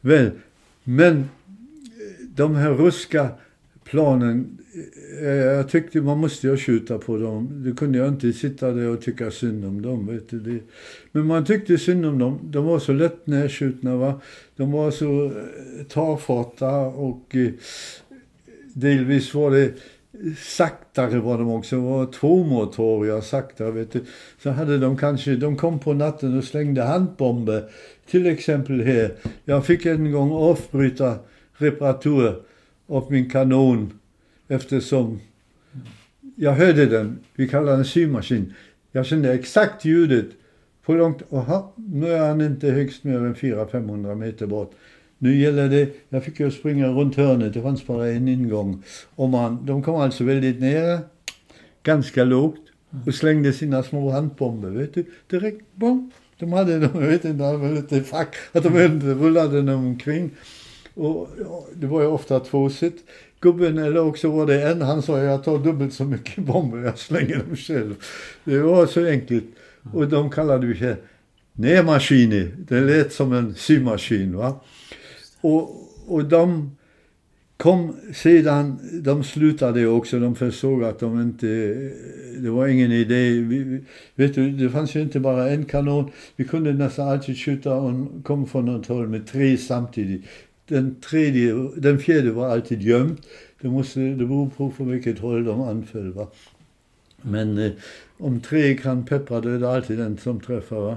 Väl, 0.01 0.31
men 0.85 1.25
de 2.37 2.55
här 2.55 2.75
ryska 2.75 3.29
planen, 3.91 4.59
eh, 5.21 5.29
eh, 5.29 5.35
jag 5.35 5.69
tyckte 5.69 6.01
man 6.01 6.19
måste 6.19 6.47
ju 6.47 6.57
skjuta 6.57 6.99
på 6.99 7.17
dem. 7.17 7.63
Det 7.65 7.73
kunde 7.73 7.99
jag 7.99 8.09
inte 8.09 8.33
sitta 8.33 8.71
där 8.71 8.89
och 8.89 9.03
tycka 9.03 9.31
synd 9.31 9.65
om 9.65 9.83
dem. 9.83 10.07
Vet 10.07 10.29
du. 10.29 10.63
Men 11.13 11.27
man 11.27 11.45
tyckte 11.45 11.79
synd 11.79 12.07
om 12.07 12.19
dem. 12.19 12.39
De 12.43 12.65
var 12.65 12.79
så 12.79 12.93
lätt 12.93 13.27
närskjutna. 13.27 13.97
Va? 13.97 14.21
De 14.57 14.73
var 14.73 14.91
så 14.91 15.25
eh, 15.25 15.33
tafatta 15.89 16.77
och 16.81 17.37
delvis 18.75 19.35
var 19.35 19.51
det 19.51 19.73
saktare 20.39 21.19
var 21.19 21.39
de 21.39 21.51
också. 21.51 21.77
De 21.77 21.85
var 21.85 22.07
tvåmotoriga 22.07 23.23
saktare. 23.23 23.71
Vet 23.71 23.93
du. 23.93 24.05
Så 24.43 24.51
hade 24.51 24.79
de 24.79 24.97
kanske, 24.97 25.37
de 25.37 25.57
kom 25.57 25.79
på 25.79 25.95
natten 25.95 26.39
och 26.39 26.45
slängde 26.45 26.83
handbomber. 26.83 27.71
Till 28.11 28.27
exempel 28.27 28.81
här. 28.81 29.13
Jag 29.45 29.67
fick 29.67 29.87
en 29.87 30.13
gång 30.13 30.33
avbryta 30.33 31.19
reparatur 31.57 32.35
och 32.87 33.11
min 33.11 33.31
kanon 33.31 33.99
eftersom 34.49 35.21
jag 36.37 36.53
hörde 36.53 36.87
den. 36.87 37.19
Vi 37.35 37.49
kallar 37.49 37.73
den 37.73 37.85
symaskin. 37.85 38.55
Jag 38.93 39.07
kände 39.07 39.35
exakt 39.35 39.85
ljudet. 39.85 40.27
På 40.85 40.95
långt, 40.95 41.33
aha, 41.33 41.73
nu 41.77 42.13
är 42.13 42.29
han 42.29 42.41
inte 42.41 42.71
högst 42.71 43.05
mer 43.05 43.17
än 43.17 43.35
400-500 43.35 44.15
meter 44.15 44.47
bort. 44.47 44.75
Nu 45.19 45.37
gäller 45.37 45.69
det, 45.69 45.89
jag 46.09 46.25
fick 46.25 46.41
ju 46.41 46.51
springa 46.51 46.89
runt 46.89 47.17
hörnet, 47.17 47.55
det 47.55 47.63
fanns 47.63 47.87
bara 47.87 48.09
en 48.09 48.29
ingång. 48.29 48.83
Och 49.15 49.29
man, 49.29 49.67
de 49.67 49.83
kom 49.83 49.95
alltså 49.95 50.25
väldigt 50.25 50.61
nära, 50.61 51.01
ganska 51.83 52.25
lågt, 52.25 52.61
och 53.07 53.15
slängde 53.15 53.53
sina 53.53 53.83
små 53.83 54.11
handbomber, 54.11 54.69
vet 54.71 54.95
du. 54.95 55.05
Direkt, 55.31 55.65
bom. 55.75 56.11
De 56.39 56.53
hade, 56.53 56.79
de, 56.79 57.03
jag 57.03 57.09
vet 57.09 57.25
inte, 57.25 57.39
de 57.39 57.61
hade 57.61 57.75
lite 57.75 58.03
fack, 58.03 58.37
att 58.53 58.63
de 58.63 58.85
inte 58.85 59.07
rullade 59.07 59.63
dem 59.63 59.87
omkring. 59.87 60.31
Och 60.97 61.29
ja, 61.45 61.67
det 61.75 61.87
var 61.87 62.01
ju 62.01 62.07
ofta 62.07 62.41
tvåsigt. 62.41 63.05
Gubben, 63.41 63.79
eller 63.79 64.01
också 64.01 64.31
var 64.31 64.47
det 64.47 64.63
en, 64.63 64.83
han 64.83 65.03
sa 65.03 65.19
jag 65.19 65.45
tar 65.45 65.59
dubbelt 65.59 65.93
så 65.95 66.05
mycket 66.05 66.45
bomber, 66.45 66.79
jag 66.79 66.99
slänger 66.99 67.37
dem 67.37 67.57
själv. 67.57 67.95
Det 68.45 68.59
var 68.59 68.87
så 68.87 69.07
enkelt. 69.07 69.45
Och 69.93 70.09
de 70.09 70.31
kallade 70.31 70.67
vi 70.67 70.75
det 70.75 70.97
Nemaskini. 71.53 72.51
Det 72.69 72.81
lät 72.81 73.13
som 73.13 73.33
en 73.33 73.55
symaskin. 73.55 74.37
Va? 74.37 74.61
Och, 75.41 75.71
och 76.07 76.25
de 76.25 76.71
kom 77.57 77.97
sedan, 78.15 78.79
de 79.03 79.25
slutade 79.25 79.87
också, 79.87 80.21
de 80.21 80.35
förstod 80.35 80.85
att 80.85 80.99
de 80.99 81.21
inte, 81.23 81.47
det 82.39 82.51
var 82.51 82.67
ingen 82.67 82.93
idé. 82.93 83.31
Vi- 83.31 83.81
vet 84.15 84.35
du, 84.35 84.51
det 84.51 84.71
fanns 84.71 84.95
ju 84.97 85.01
inte 85.01 85.21
bara 85.21 85.51
en 85.51 85.65
kanon. 85.65 86.11
Vi 86.37 86.45
kunde 86.45 86.73
nästan 86.73 87.09
alltid 87.09 87.39
skjuta 87.39 87.75
och 87.75 88.25
kom 88.25 88.47
från 88.47 88.65
något 88.67 88.87
håll 88.87 89.09
med 89.09 89.27
tre 89.27 89.57
samtidigt. 89.57 90.25
Den 90.69 90.95
tredje, 91.01 91.71
den 91.77 91.99
fjärde 91.99 92.31
var 92.31 92.49
alltid 92.49 92.83
gömd. 92.83 93.21
Det, 93.61 93.69
måste, 93.69 94.01
det 94.01 94.27
beror 94.27 94.51
på 94.57 94.71
från 94.71 94.91
vilket 94.91 95.19
håll 95.19 95.45
de 95.45 95.61
anföll. 95.61 96.13
Va? 96.13 96.29
Men 97.23 97.59
eh, 97.59 97.73
om 98.19 98.41
tre 98.41 98.77
kan 98.77 99.05
peppra 99.05 99.41
då 99.41 99.49
är 99.49 99.59
det 99.59 99.71
alltid 99.71 99.99
den 99.99 100.19
som 100.19 100.41
träffar. 100.41 100.81
Va? 100.81 100.97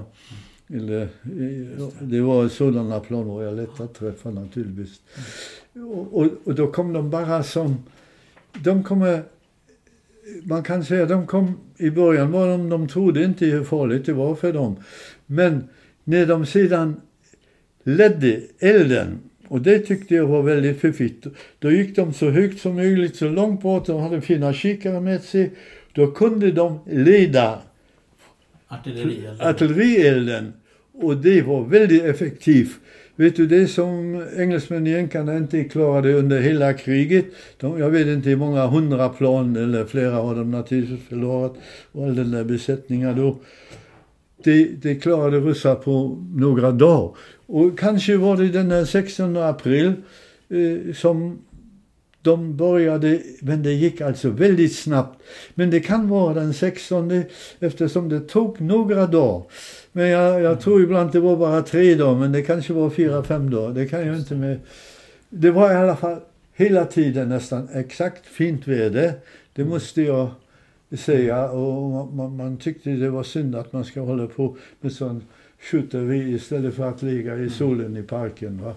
Eller, 0.74 1.02
eh, 1.02 1.88
det 2.00 2.20
var 2.20 2.48
sådana 2.48 3.00
plan 3.00 3.26
var 3.26 3.42
jag 3.42 3.56
lätt 3.56 3.80
att 3.80 3.94
träffa 3.94 4.30
naturligtvis. 4.30 5.00
Och, 5.74 6.18
och, 6.20 6.28
och 6.44 6.54
då 6.54 6.66
kom 6.66 6.92
de 6.92 7.10
bara 7.10 7.42
som, 7.42 7.82
de 8.64 8.82
kommer, 8.82 9.22
man 10.42 10.62
kan 10.62 10.84
säga 10.84 11.06
de 11.06 11.26
kom, 11.26 11.54
i 11.76 11.90
början 11.90 12.32
var 12.32 12.48
de, 12.48 12.68
de 12.68 12.88
trodde 12.88 13.24
inte 13.24 13.46
hur 13.46 13.64
farligt 13.64 14.06
det 14.06 14.12
var 14.12 14.34
för 14.34 14.52
dem. 14.52 14.76
Men 15.26 15.68
när 16.04 16.26
de 16.26 16.46
sedan 16.46 17.00
ledde 17.84 18.42
elden, 18.58 19.18
och 19.50 19.60
det 19.60 19.78
tyckte 19.78 20.14
jag 20.14 20.26
var 20.26 20.42
väldigt 20.42 20.80
fiffigt, 20.80 21.26
då 21.58 21.70
gick 21.70 21.96
de 21.96 22.12
så 22.12 22.30
högt 22.30 22.60
som 22.60 22.74
möjligt, 22.74 23.16
så 23.16 23.28
långt 23.28 23.62
bort, 23.62 23.86
de 23.86 24.00
hade 24.00 24.20
fina 24.20 24.52
kikare 24.52 25.00
med 25.00 25.22
sig, 25.22 25.50
då 25.92 26.06
kunde 26.06 26.52
de 26.52 26.78
leda 26.90 27.58
Artillerield. 28.68 29.40
artillerielden. 29.40 30.52
Och 30.92 31.16
det 31.16 31.42
var 31.42 31.64
väldigt 31.64 32.02
effektivt. 32.02 32.70
Vet 33.16 33.36
du, 33.36 33.46
det 33.46 33.66
som 33.66 34.24
engelsmän 34.36 34.82
och 34.82 34.88
jänkarna 34.88 35.36
inte 35.36 35.64
klarade 35.64 36.12
under 36.12 36.40
hela 36.40 36.72
kriget. 36.72 37.26
De, 37.56 37.78
jag 37.78 37.90
vet 37.90 38.06
inte 38.06 38.28
hur 38.28 38.36
många 38.36 38.66
hundra 38.66 39.08
plan, 39.08 39.56
eller 39.56 39.84
flera 39.84 40.14
har 40.14 40.34
de 40.34 40.50
naturligtvis 40.50 41.08
förlorat. 41.08 41.54
Och 41.92 42.04
all 42.04 42.14
den 42.14 42.30
där 42.30 42.44
besättningen 42.44 43.16
då. 43.16 43.36
Det, 44.44 44.64
det 44.64 44.94
klarade 44.94 45.40
ryssar 45.40 45.74
på 45.74 46.18
några 46.34 46.70
dagar. 46.70 47.10
Och 47.46 47.78
kanske 47.78 48.16
var 48.16 48.36
det 48.36 48.48
den 48.48 48.68
där 48.68 48.84
16 48.84 49.36
april 49.36 49.92
eh, 50.48 50.94
som 50.94 51.38
de 52.22 52.56
började, 52.56 53.20
men 53.40 53.62
det 53.62 53.72
gick 53.72 54.00
alltså 54.00 54.30
väldigt 54.30 54.76
snabbt. 54.76 55.22
Men 55.54 55.70
det 55.70 55.80
kan 55.80 56.08
vara 56.08 56.34
den 56.34 56.54
16 56.54 57.22
eftersom 57.60 58.08
det 58.08 58.20
tog 58.20 58.60
några 58.60 59.06
dagar. 59.06 59.42
Men 59.92 60.08
jag, 60.08 60.42
jag 60.42 60.60
tror 60.60 60.82
ibland 60.82 61.12
det 61.12 61.20
var 61.20 61.36
bara 61.36 61.62
tre 61.62 61.94
dagar, 61.94 62.18
men 62.18 62.32
det 62.32 62.42
kanske 62.42 62.72
var 62.72 62.90
fyra, 62.90 63.22
fem 63.22 63.50
dagar. 63.50 63.74
Det 63.74 63.86
kan 63.86 64.06
jag 64.06 64.16
inte 64.16 64.34
med. 64.34 64.60
Det 65.28 65.50
var 65.50 65.72
i 65.72 65.76
alla 65.76 65.96
fall 65.96 66.20
hela 66.54 66.84
tiden 66.84 67.28
nästan 67.28 67.68
exakt 67.72 68.26
fint 68.26 68.68
väder. 68.68 69.12
Det 69.52 69.64
måste 69.64 70.02
jag 70.02 70.28
säga. 70.96 71.50
Och 71.50 72.12
man, 72.12 72.36
man 72.36 72.56
tyckte 72.56 72.90
det 72.90 73.10
var 73.10 73.22
synd 73.22 73.54
att 73.54 73.72
man 73.72 73.84
ska 73.84 74.00
hålla 74.00 74.26
på 74.26 74.56
med 74.80 74.92
sån 74.92 75.22
skjuteri 75.58 76.34
istället 76.34 76.74
för 76.74 76.88
att 76.88 77.02
ligga 77.02 77.38
i 77.38 77.50
solen 77.50 77.96
i 77.96 78.02
parken. 78.02 78.62
Va? 78.62 78.74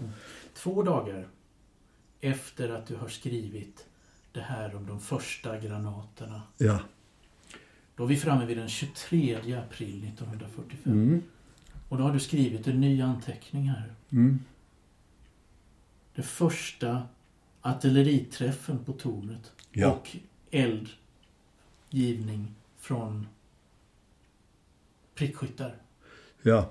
Två 0.53 0.83
dagar 0.83 1.27
efter 2.21 2.69
att 2.69 2.87
du 2.87 2.95
har 2.95 3.07
skrivit 3.07 3.85
det 4.31 4.41
här 4.41 4.75
om 4.75 4.87
de 4.87 4.99
första 4.99 5.59
granaterna. 5.59 6.41
Ja. 6.57 6.79
Då 7.95 8.03
är 8.03 8.07
vi 8.07 8.17
framme 8.17 8.45
vid 8.45 8.57
den 8.57 8.69
23 8.69 9.35
april 9.35 10.03
1945. 10.07 10.93
Mm. 10.93 11.21
Och 11.89 11.97
då 11.97 12.03
har 12.03 12.13
du 12.13 12.19
skrivit 12.19 12.67
en 12.67 12.81
ny 12.81 13.01
anteckning 13.01 13.69
här. 13.69 13.93
Mm. 14.11 14.39
Det 16.15 16.23
första 16.23 17.01
artilleriträffen 17.61 18.79
på 18.85 18.93
tornet 18.93 19.51
Ja. 19.71 19.91
och 19.91 20.15
givning 21.93 22.55
från 22.79 23.27
prickskyttar. 25.15 25.75
Ja. 26.41 26.69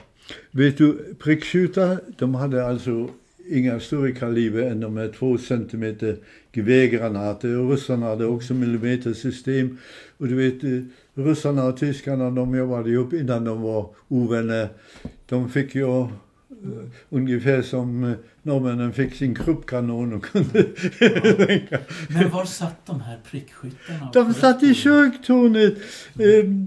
Vet 0.51 0.79
du, 0.79 1.15
prickskyttar, 1.19 2.01
de 2.19 2.35
hade 2.35 2.67
alltså 2.67 3.09
inga 3.49 3.81
större 3.81 4.13
kaliber 4.13 4.63
än 4.63 4.81
de 4.81 4.97
här 4.97 5.13
två 5.19 5.39
centimeter 5.39 6.17
gevärgranater. 6.53 7.69
Ryssarna 7.71 8.07
hade 8.07 8.27
också 8.27 8.55
millimetersystem. 8.55 9.79
Och 10.17 10.29
du 10.29 10.35
vet, 10.35 10.65
eh, 10.65 11.25
ryssarna 11.25 11.65
och 11.65 11.77
tyskarna, 11.77 12.31
de 12.31 12.55
jobbade 12.55 12.91
ju 12.91 12.97
upp 12.97 13.13
innan 13.13 13.45
de 13.45 13.63
var 13.63 13.95
ovänner. 14.09 14.69
De 15.27 15.51
fick 15.51 15.75
ju 15.75 15.85
uh, 16.67 16.85
ungefär 17.11 17.63
som 17.63 18.05
uh, 18.05 18.15
norrmännen 18.43 18.93
fick 18.93 19.15
sin 19.15 19.35
kruppkanon 19.35 20.13
och 20.13 20.25
kunde 20.25 20.59
Men 22.09 22.31
var 22.31 22.45
satt 22.45 22.87
de 22.87 23.01
här 23.01 23.19
prickskyttarna? 23.31 24.11
De 24.13 24.35
satt 24.35 24.63
i 24.63 24.75
kyrktornet. 24.75 25.75
Ehm, 26.21 26.67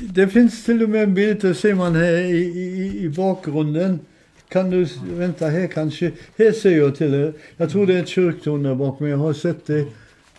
Det 0.00 0.28
finns 0.28 0.64
till 0.64 0.82
och 0.82 0.88
med 0.88 1.02
en 1.02 1.14
bild, 1.14 1.40
det 1.40 1.54
ser 1.54 1.74
man 1.74 1.94
här 1.94 2.12
i, 2.12 2.36
i, 2.36 2.98
i 3.04 3.08
bakgrunden. 3.08 4.00
Kan 4.48 4.70
du, 4.70 4.82
s- 4.82 4.96
vänta 5.12 5.46
här 5.48 5.66
kanske. 5.66 6.12
Här 6.38 6.52
ser 6.52 6.76
jag 6.76 6.96
till 6.96 7.14
er. 7.14 7.32
Jag 7.56 7.70
tror 7.70 7.86
det 7.86 7.94
är 7.94 8.02
ett 8.02 8.08
kyrktorn 8.08 8.62
där 8.62 8.74
bak, 8.74 9.00
men 9.00 9.10
jag 9.10 9.18
har 9.18 9.32
sett 9.32 9.66
det. 9.66 9.78
Eh, 9.80 9.86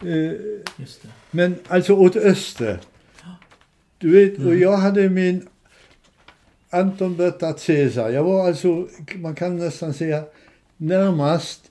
det. 0.01 1.07
Men 1.31 1.55
alltså 1.67 1.93
åt 1.93 2.15
öster. 2.15 2.79
Du 3.97 4.09
vet, 4.11 4.45
och 4.45 4.55
jag 4.55 4.77
hade 4.77 5.09
min 5.09 5.47
Anton 6.73 7.15
Berta 7.15 7.53
Caesar. 7.53 8.09
Jag 8.09 8.23
var 8.23 8.47
alltså, 8.47 8.87
man 9.15 9.35
kan 9.35 9.57
nästan 9.57 9.93
säga, 9.93 10.23
närmast. 10.77 11.61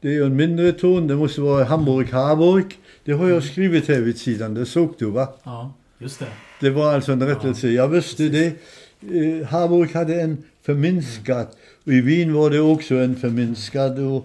Det 0.00 0.08
är 0.08 0.12
ju 0.12 0.24
en 0.24 0.36
mindre 0.36 0.72
torn, 0.72 1.06
det 1.06 1.16
måste 1.16 1.40
vara 1.40 1.64
Hamburg-Harburg. 1.64 2.78
Det 3.04 3.12
har 3.12 3.28
jag 3.28 3.42
skrivit 3.42 3.88
här 3.88 4.00
vid 4.00 4.18
sidan, 4.18 4.54
det 4.54 4.66
såg 4.66 4.94
du 4.98 5.10
va? 5.10 5.34
Ja, 5.44 5.74
just 5.98 6.18
det. 6.18 6.26
Det 6.60 6.70
var 6.70 6.94
alltså 6.94 7.12
en 7.12 7.22
rättelse. 7.22 7.68
Jag 7.68 7.88
visste 7.88 8.28
det. 8.28 8.46
Eh, 8.46 9.46
Harburg 9.46 9.94
hade 9.94 10.20
en 10.20 10.44
förminskad. 10.62 11.46
Och 11.84 11.92
i 11.92 12.00
Wien 12.00 12.32
var 12.32 12.50
det 12.50 12.60
också 12.60 12.94
en 12.94 13.16
förminskad. 13.16 13.98
Och, 13.98 14.16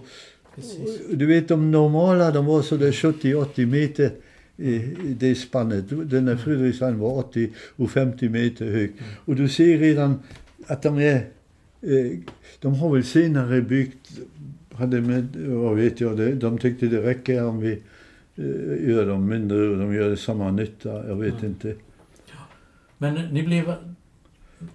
och 1.10 1.16
du 1.16 1.26
vet 1.26 1.48
de 1.48 1.70
normala, 1.70 2.30
de 2.30 2.46
var 2.46 2.62
sådär 2.62 2.92
70-80 2.92 3.66
meter 3.66 4.10
i, 4.56 4.78
det 5.18 5.34
spannet. 5.34 5.84
Den 5.88 6.24
där 6.24 6.36
Friedrichshain 6.36 6.98
var 6.98 7.18
80 7.18 7.50
och 7.76 7.90
50 7.90 8.28
meter 8.28 8.70
hög. 8.70 8.92
Och 9.24 9.36
du 9.36 9.48
ser 9.48 9.78
redan 9.78 10.18
att 10.66 10.82
de 10.82 10.98
är, 10.98 11.16
eh, 11.80 12.18
de 12.60 12.74
har 12.74 12.94
väl 12.94 13.04
senare 13.04 13.60
byggt, 13.62 14.10
hade 14.72 15.00
med, 15.00 15.36
vad 15.36 15.76
vet 15.76 16.00
jag, 16.00 16.36
de 16.36 16.58
tyckte 16.58 16.86
det 16.86 17.02
räcker 17.02 17.44
om 17.44 17.60
vi 17.60 17.72
eh, 18.36 18.88
gör 18.90 19.06
dem 19.06 19.28
mindre 19.28 19.68
och 19.68 19.78
de 19.78 19.94
gör 19.94 20.16
samma 20.16 20.50
nytta, 20.50 21.08
jag 21.08 21.16
vet 21.16 21.34
Mm. 21.34 21.44
inte. 21.46 21.74
Men 22.98 23.14
ni 23.14 23.42
blev... 23.42 23.74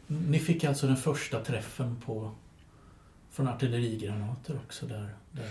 Ni 0.08 0.40
fick 0.40 0.64
alltså 0.64 0.88
den 0.88 0.96
första 0.98 1.40
träffen 1.40 1.96
på... 2.06 2.32
Från 3.40 3.48
artillerigranater 3.48 4.56
också 4.66 4.86
där. 4.86 5.08
där. 5.32 5.44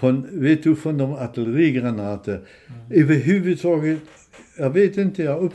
Från, 0.00 0.40
vet 0.42 0.62
du, 0.62 0.76
från 0.76 0.98
de 0.98 1.12
artillerigranater. 1.12 2.32
Mm. 2.32 3.02
Överhuvudtaget, 3.02 3.98
jag 4.58 4.70
vet 4.70 4.96
inte, 4.96 5.22
jag 5.22 5.52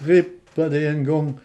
upprepade 0.00 0.88
en 0.88 1.04
gång. 1.04 1.38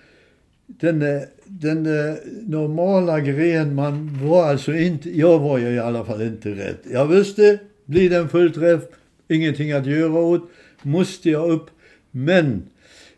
Den, 0.67 0.99
där- 0.99 1.25
den 1.45 1.83
där 1.83 2.17
normala 2.41 3.19
grejen, 3.19 3.75
man 3.75 4.19
var 4.27 4.45
alltså 4.49 4.73
inte, 4.73 5.17
jag 5.17 5.39
var 5.39 5.57
ju 5.57 5.67
i 5.69 5.79
alla 5.79 6.05
fall 6.05 6.21
inte 6.21 6.49
rädd. 6.49 6.77
Jag 6.91 7.05
visste, 7.07 7.59
blir 7.85 8.09
det 8.09 8.17
en 8.17 8.29
fullträff, 8.29 8.81
ingenting 9.27 9.71
att 9.71 9.85
göra 9.85 10.11
åt, 10.19 10.49
måste 10.81 11.29
jag 11.29 11.49
upp. 11.51 11.69
Men 12.11 12.63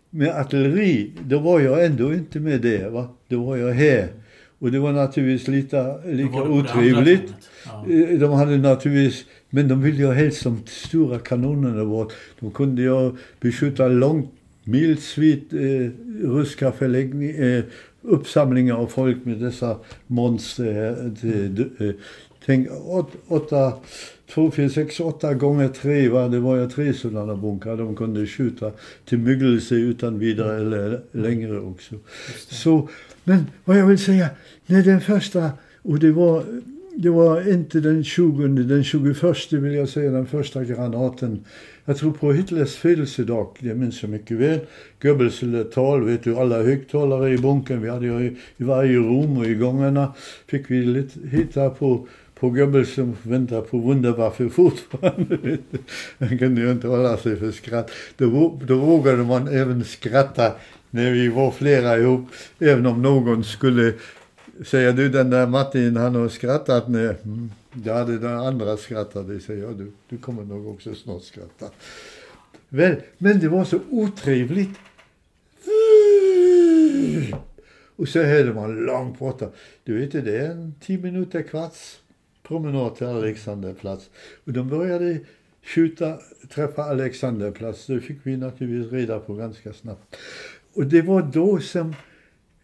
med 0.10 0.30
artilleri, 0.30 1.12
då 1.25 1.39
var 1.39 1.60
jag 1.60 1.86
ändå 1.86 2.13
inte 2.13 2.39
med 2.39 2.62
det. 2.62 2.89
Va? 2.89 3.10
Då 3.28 3.43
var 3.43 3.58
jag 3.58 3.73
här. 3.73 4.08
Och 4.59 4.71
det 4.71 4.79
var 4.79 4.91
naturligtvis 4.91 5.47
lite, 5.47 5.95
lika 6.05 6.37
andra 6.37 6.49
otrevligt. 6.49 7.33
Ja. 7.65 7.85
Eh, 7.89 8.19
De 8.19 8.31
hade 8.33 8.57
naturligtvis, 8.57 9.25
men 9.49 9.67
de 9.67 9.81
ville 9.81 9.97
ju 9.97 10.11
helst 10.11 10.43
de 10.43 10.61
stora 10.65 11.19
kanonerna 11.19 11.85
bort. 11.85 12.13
De 12.39 12.51
kunde 12.51 12.81
ju 12.81 13.11
beskjuta 13.39 13.87
långt, 13.87 14.31
milsvitt 14.63 15.53
eh, 15.53 15.89
ryska 16.29 16.71
förläggning, 16.71 17.29
eh, 17.29 17.63
uppsamlingar 18.01 18.75
av 18.75 18.87
folk 18.87 19.25
med 19.25 19.37
dessa 19.37 19.77
monster. 20.07 20.73
här. 20.73 21.11
Det, 21.21 21.85
eh, 21.85 21.93
tänk, 22.45 22.67
åt, 22.71 23.11
åtta, 23.27 23.73
två, 24.33 24.51
fyra, 24.51 24.69
sex, 24.69 24.99
åtta 24.99 25.33
gånger 25.33 25.67
tre, 25.67 26.09
va? 26.09 26.27
det 26.27 26.39
var 26.39 26.55
ju 26.57 26.69
tre 26.69 26.93
sådana 26.93 27.35
bunkrar. 27.35 27.77
De 27.77 27.95
kunde 27.95 28.27
skjuta 28.27 28.71
till 29.05 29.17
myggelse 29.19 29.75
utan 29.75 30.19
vidare 30.19 30.57
eller 30.61 31.01
längre 31.11 31.59
också. 31.59 31.95
Så, 32.49 32.89
men 33.25 33.45
vad 33.65 33.77
jag 33.77 33.85
vill 33.85 33.99
säga, 33.99 34.29
när 34.65 34.83
den 34.83 35.01
första, 35.01 35.49
och 35.81 35.99
det 35.99 36.11
var, 36.11 36.43
det 36.95 37.09
var 37.09 37.51
inte 37.51 37.79
den 37.79 38.03
20, 38.03 38.47
den 38.47 38.83
21 38.83 39.53
vill 39.53 39.73
jag 39.73 39.89
säga, 39.89 40.11
den 40.11 40.27
första 40.27 40.63
granaten. 40.63 41.45
Jag 41.85 41.97
tror 41.97 42.11
på 42.11 42.31
Hitlers 42.31 42.75
födelsedag, 42.75 43.47
det 43.59 43.75
minns 43.75 44.01
jag 44.01 44.11
mycket 44.11 44.38
väl. 44.38 44.59
Goebbels 45.01 45.43
tal, 45.73 46.03
vet 46.03 46.23
du, 46.23 46.35
alla 46.35 46.63
högtalare 46.63 47.33
i 47.33 47.38
bunkern, 47.38 47.81
vi 47.81 47.89
hade 47.89 48.05
ju 48.05 48.38
i, 48.57 48.63
varje 48.63 48.97
rum 48.97 49.38
och 49.38 49.45
i 49.45 49.55
gångarna 49.55 50.13
fick 50.47 50.71
vi 50.71 50.85
lite 50.85 51.19
hitta 51.27 51.69
på 51.69 52.07
på 52.39 52.49
Goebbels 52.49 52.93
som 52.93 53.15
väntar 53.23 53.61
på 53.61 53.77
Wunderwaffe 53.77 54.49
fortfarande. 54.49 55.57
Han 56.19 56.38
kunde 56.38 56.61
ju 56.61 56.71
inte 56.71 56.88
hålla 56.88 57.17
sig 57.17 57.35
för 57.35 57.51
skratt. 57.51 57.91
Då, 58.17 58.59
då 58.67 58.75
vågade 58.75 59.23
man 59.23 59.47
även 59.47 59.83
skratta 59.83 60.51
när 60.95 61.12
vi 61.12 61.27
var 61.27 61.51
flera 61.51 61.97
ihop. 61.97 62.27
Även 62.60 62.86
om 62.86 63.01
någon 63.01 63.43
skulle 63.43 63.93
säga 64.65 64.91
du 64.91 65.10
den 65.10 65.29
där 65.29 65.47
Martin 65.47 65.95
han 65.97 66.15
har 66.15 66.29
skrattat 66.29 66.88
när 66.88 67.17
mm, 67.23 67.51
ja, 67.84 68.03
det 68.03 68.17
den 68.17 68.38
andra 68.38 68.77
skrattade. 68.77 69.39
Säger 69.39 69.63
jag 69.63 69.77
du, 69.77 69.91
du 70.10 70.17
kommer 70.17 70.43
nog 70.43 70.67
också 70.67 70.95
snart 70.95 71.23
skratta. 71.23 71.65
Väl, 72.69 72.95
men 73.17 73.39
det 73.39 73.47
var 73.47 73.63
så 73.63 73.79
otrevligt. 73.89 74.79
Och 77.95 78.08
så 78.08 78.23
hörde 78.23 78.53
man 78.53 78.75
långt 78.75 79.19
borta. 79.19 79.49
Du 79.84 79.99
vet 79.99 80.12
det 80.12 80.38
är 80.38 80.51
en 80.51 80.73
tio 80.79 80.97
minuter 80.97 81.41
kvarts 81.41 81.99
promenad 82.43 82.95
till 82.95 83.08
Alexanderplats. 83.08 84.10
Och 84.45 84.53
de 84.53 84.69
började 84.69 85.19
skjuta, 85.63 86.19
träffa 86.49 86.84
Alexanderplats. 86.84 87.86
Det 87.86 87.99
fick 87.99 88.17
vi 88.23 88.38
naturligtvis 88.38 88.91
reda 88.91 89.19
på 89.19 89.34
ganska 89.34 89.73
snabbt. 89.73 90.15
Och 90.75 90.85
det 90.85 91.01
var 91.01 91.21
då 91.21 91.59
som 91.59 91.95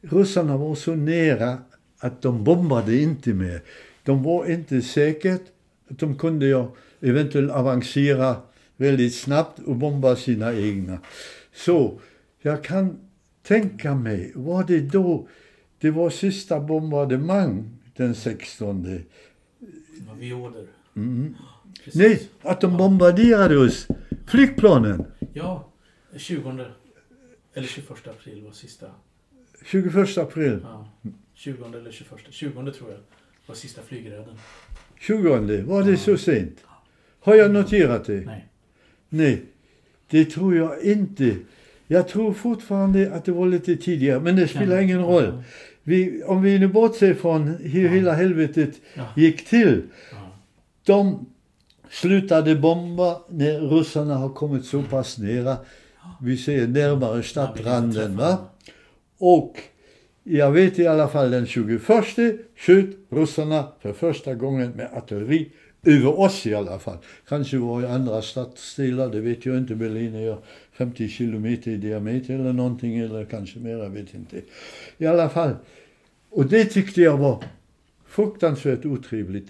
ryssarna 0.02 0.58
var 0.58 0.76
så 0.76 0.96
nära 0.96 1.58
att 2.00 2.22
de 2.22 2.44
bombade 2.44 2.96
inte 2.96 3.34
mer. 3.34 3.62
De 4.04 4.24
var 4.24 4.52
inte 4.52 4.82
säkert 4.82 5.42
att 5.90 6.00
de 6.00 6.18
kunde 6.18 6.46
ju 6.46 6.66
eventuellt 7.02 7.52
avancera 7.52 8.36
väldigt 8.78 9.16
snabbt 9.16 9.60
och 9.60 9.76
bomba 9.76 10.16
sina 10.16 10.54
egna. 10.54 11.00
Så 11.54 12.00
jag 12.42 12.64
kan 12.64 12.98
tänka 13.44 13.96
mig, 13.96 14.32
var 14.36 14.64
det 14.64 14.80
då 14.80 15.28
det 15.80 15.92
var 15.92 16.10
sista 16.10 16.60
bombardemang 16.60 17.70
den 17.96 18.16
16? 18.16 18.84
Det 18.84 19.02
var 20.08 20.16
violer. 20.16 20.66
Mm. 20.96 21.36
Precis. 21.84 21.96
Nej, 21.96 22.30
att 22.42 22.62
de 22.62 22.78
bombarderade 22.78 23.58
oss. 23.58 23.88
Flygplanen. 24.28 25.06
Ja, 25.34 25.72
20 26.18 26.66
eller 27.54 27.68
21 27.68 28.08
april 28.08 28.42
var 28.44 28.52
sista. 28.52 28.86
21 29.66 30.18
april. 30.18 30.60
Ja, 30.64 30.88
20 31.34 31.66
eller 31.66 31.92
21. 31.92 32.20
20 32.30 32.72
tror 32.72 32.90
jag 32.90 33.00
var 33.46 33.56
sista 33.56 33.82
flygräden. 33.82 34.36
20 35.00 35.62
var 35.62 35.84
det 35.84 35.98
så 35.98 36.18
sent? 36.18 36.64
Har 37.20 37.36
jag 37.36 37.52
noterat 37.52 38.06
det? 38.06 38.22
Nej. 38.26 38.46
Nej, 39.10 39.42
det 40.10 40.26
tror 40.26 40.56
jag 40.56 40.84
inte. 40.84 41.36
Jag 41.88 42.08
tror 42.08 42.34
fortfarande 42.34 43.12
att 43.14 43.26
det 43.26 43.32
var 43.32 43.48
lite 43.48 43.76
tidigare, 43.76 44.20
men 44.20 44.36
det 44.36 44.48
spelar 44.48 44.76
Kan- 44.76 44.84
ingen 44.84 45.02
roll. 45.06 45.24
Ja, 45.26 45.44
Vi, 45.84 46.24
om 46.24 46.42
vi 46.42 46.60
nu 46.60 46.68
bortser 46.68 47.14
från 47.14 47.48
hur 47.48 47.84
Ja. 47.84 47.90
hela 47.90 48.14
helvetet 48.14 48.82
Ja. 48.94 49.06
gick 49.16 49.46
till. 49.50 49.82
ja. 50.12 50.32
De 50.84 51.26
slutade 51.90 52.56
bomba 52.56 53.22
när 53.30 53.60
ryssarna 53.62 54.16
har 54.16 54.30
kommit 54.30 54.66
så 54.66 54.82
pass 54.84 55.18
nära. 55.18 55.58
Vi 56.22 56.38
ser 56.38 56.68
närmare 56.68 57.24
stadtranden. 57.24 58.18
Va? 58.18 58.38
Och 59.18 59.58
jag 60.24 60.52
vet 60.52 60.80
i 60.80 60.88
alla 60.88 61.08
fall 61.08 61.32
den 61.32 61.46
21 61.46 61.82
sköt 62.56 62.86
ryssarna 63.10 63.68
för 63.82 63.94
första 63.94 64.36
gången 64.36 64.72
med 64.72 64.90
artilleri 64.94 65.52
över 65.86 66.20
oss 66.20 66.46
i 66.46 66.54
alla 66.54 66.80
fall. 66.80 66.98
Kanske 67.28 67.58
var 67.58 67.82
i 67.82 67.86
andra 67.86 68.22
stadsdelar, 68.22 69.10
det 69.10 69.20
vet 69.22 69.46
jag 69.46 69.58
inte. 69.58 69.76
Berlin 69.76 70.16
är 70.16 70.38
50 70.74 71.08
kilometer 71.08 71.72
i 71.72 71.78
diameter 71.78 72.34
eller 72.34 72.54
någonting, 72.54 72.98
eller 72.98 73.26
kanske 73.26 73.60
mer, 73.60 73.78
jag 73.78 73.90
vet 73.90 74.14
inte. 74.14 74.42
I 74.98 75.06
alla 75.06 75.30
fall. 75.30 75.56
Och 76.30 76.46
det 76.46 76.66
tyckte 76.66 77.02
jag 77.02 77.18
var 77.18 77.44
fruktansvärt 78.08 78.86
otrevligt. 78.86 79.48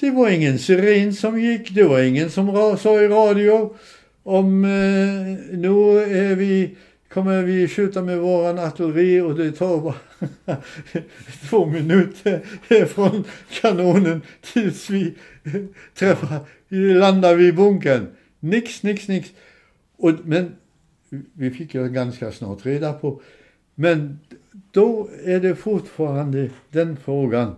Det 0.00 0.10
var 0.10 0.30
ingen 0.30 0.58
siren 0.58 1.14
som 1.14 1.40
gick, 1.40 1.74
det 1.74 1.82
var 1.82 2.00
ingen 2.00 2.30
som 2.30 2.76
sa 2.78 3.00
i 3.00 3.08
radio 3.08 3.74
om 4.22 4.64
eh, 4.64 5.58
nu 5.58 5.98
är 5.98 6.34
vi, 6.34 6.76
kommer 7.08 7.42
vi 7.42 7.68
skjuta 7.68 8.02
med 8.02 8.18
våran 8.18 8.58
artilleri 8.58 9.20
och 9.20 9.34
det 9.34 9.52
tar 9.52 9.80
bara 9.80 9.94
två 11.50 11.66
minuter 11.66 12.84
från 12.86 13.24
kanonen 13.60 14.22
tills 14.40 14.90
vi 14.90 15.14
träffar, 15.94 16.40
landar 16.98 17.34
vid 17.34 17.56
bunkern. 17.56 18.06
Nix, 18.40 18.82
nix, 18.82 19.08
nix. 19.08 19.30
Och, 19.96 20.12
men 20.24 20.56
vi 21.32 21.50
fick 21.50 21.74
ju 21.74 21.88
ganska 21.88 22.32
snart 22.32 22.66
reda 22.66 22.92
på. 22.92 23.22
Men 23.74 24.18
då 24.70 25.10
är 25.24 25.40
det 25.40 25.54
fortfarande 25.54 26.50
den 26.70 26.96
frågan. 26.96 27.56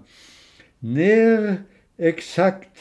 När 0.79 1.57
exakt 1.99 2.79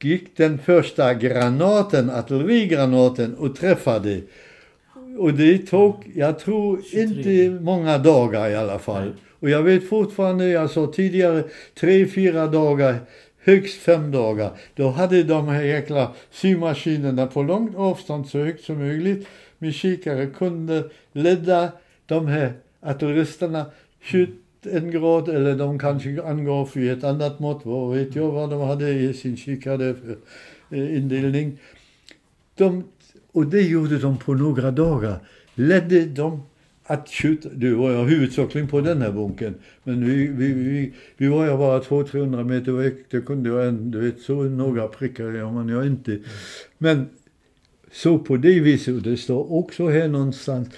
gick 0.00 0.36
den 0.36 0.58
första 0.58 1.14
granaten, 1.14 2.10
artillerigranaten 2.10 3.34
och 3.34 3.56
träffade. 3.56 4.20
Och 5.18 5.34
det 5.34 5.58
tog, 5.58 6.12
jag 6.14 6.38
tror 6.38 6.80
inte 6.92 7.58
många 7.60 7.98
dagar 7.98 8.50
i 8.50 8.54
alla 8.54 8.78
fall. 8.78 9.12
Och 9.40 9.50
jag 9.50 9.62
vet 9.62 9.88
fortfarande, 9.88 10.48
jag 10.48 10.70
sa 10.70 10.86
tidigare, 10.86 11.44
tre, 11.74 12.06
fyra 12.06 12.46
dagar, 12.46 12.96
högst 13.44 13.76
fem 13.76 14.10
dagar. 14.10 14.50
Då 14.74 14.88
hade 14.88 15.22
de 15.22 15.48
här 15.48 15.62
jäkla 15.62 16.12
symaskinerna 16.30 17.26
på 17.26 17.42
långt 17.42 17.76
avstånd 17.76 18.28
så 18.28 18.38
högt 18.38 18.64
som 18.64 18.78
möjligt 18.78 19.26
med 19.58 19.74
kikare 19.74 20.26
kunde 20.26 20.90
leda 21.12 21.72
de 22.06 22.26
här 22.26 22.52
artilleristerna 22.80 23.66
en 24.72 24.90
grad 24.90 25.28
eller 25.28 25.54
de 25.54 25.78
kanske 25.78 26.22
angav 26.22 26.66
för 26.66 26.92
ett 26.92 27.04
annat 27.04 27.38
mått, 27.38 27.60
vad 27.64 27.96
vet 27.96 28.16
jag 28.16 28.30
vad 28.30 28.50
de 28.50 28.60
hade 28.60 28.90
i 28.90 29.14
sin 29.14 29.36
kikare 29.36 29.94
för 29.94 30.16
eh, 30.76 30.96
indelning. 30.96 31.58
De, 32.54 32.84
och 33.32 33.46
det 33.46 33.62
gjorde 33.62 33.98
de 33.98 34.18
på 34.18 34.34
några 34.34 34.70
dagar. 34.70 35.18
Ledde 35.54 36.06
de 36.06 36.42
att 36.86 37.08
skjuta, 37.08 37.48
du 37.54 37.74
var 37.74 37.90
jag 37.90 38.04
huvudsakligen 38.04 38.68
på 38.68 38.80
den 38.80 39.02
här 39.02 39.12
bunken, 39.12 39.54
men 39.84 40.04
vi, 40.04 40.26
vi, 40.26 40.52
vi, 40.52 40.92
vi 41.16 41.28
var 41.28 41.44
ju 41.44 41.56
bara 41.56 41.80
200-300 41.80 42.44
meter 42.44 42.72
väck, 42.72 42.94
det 43.10 43.20
kunde 43.20 43.48
jag 43.48 43.68
en, 43.68 43.90
du 43.90 44.00
vet, 44.00 44.20
så 44.20 44.42
några 44.42 44.88
prickar, 44.88 45.32
gör 45.32 45.50
man 45.50 45.68
jag 45.68 45.86
inte. 45.86 46.18
Men 46.78 47.08
så 47.92 48.18
på 48.18 48.36
det 48.36 48.60
viset, 48.60 48.94
och 48.94 49.02
det 49.02 49.16
står 49.16 49.52
också 49.52 49.88
här 49.88 50.08
någonstans, 50.08 50.68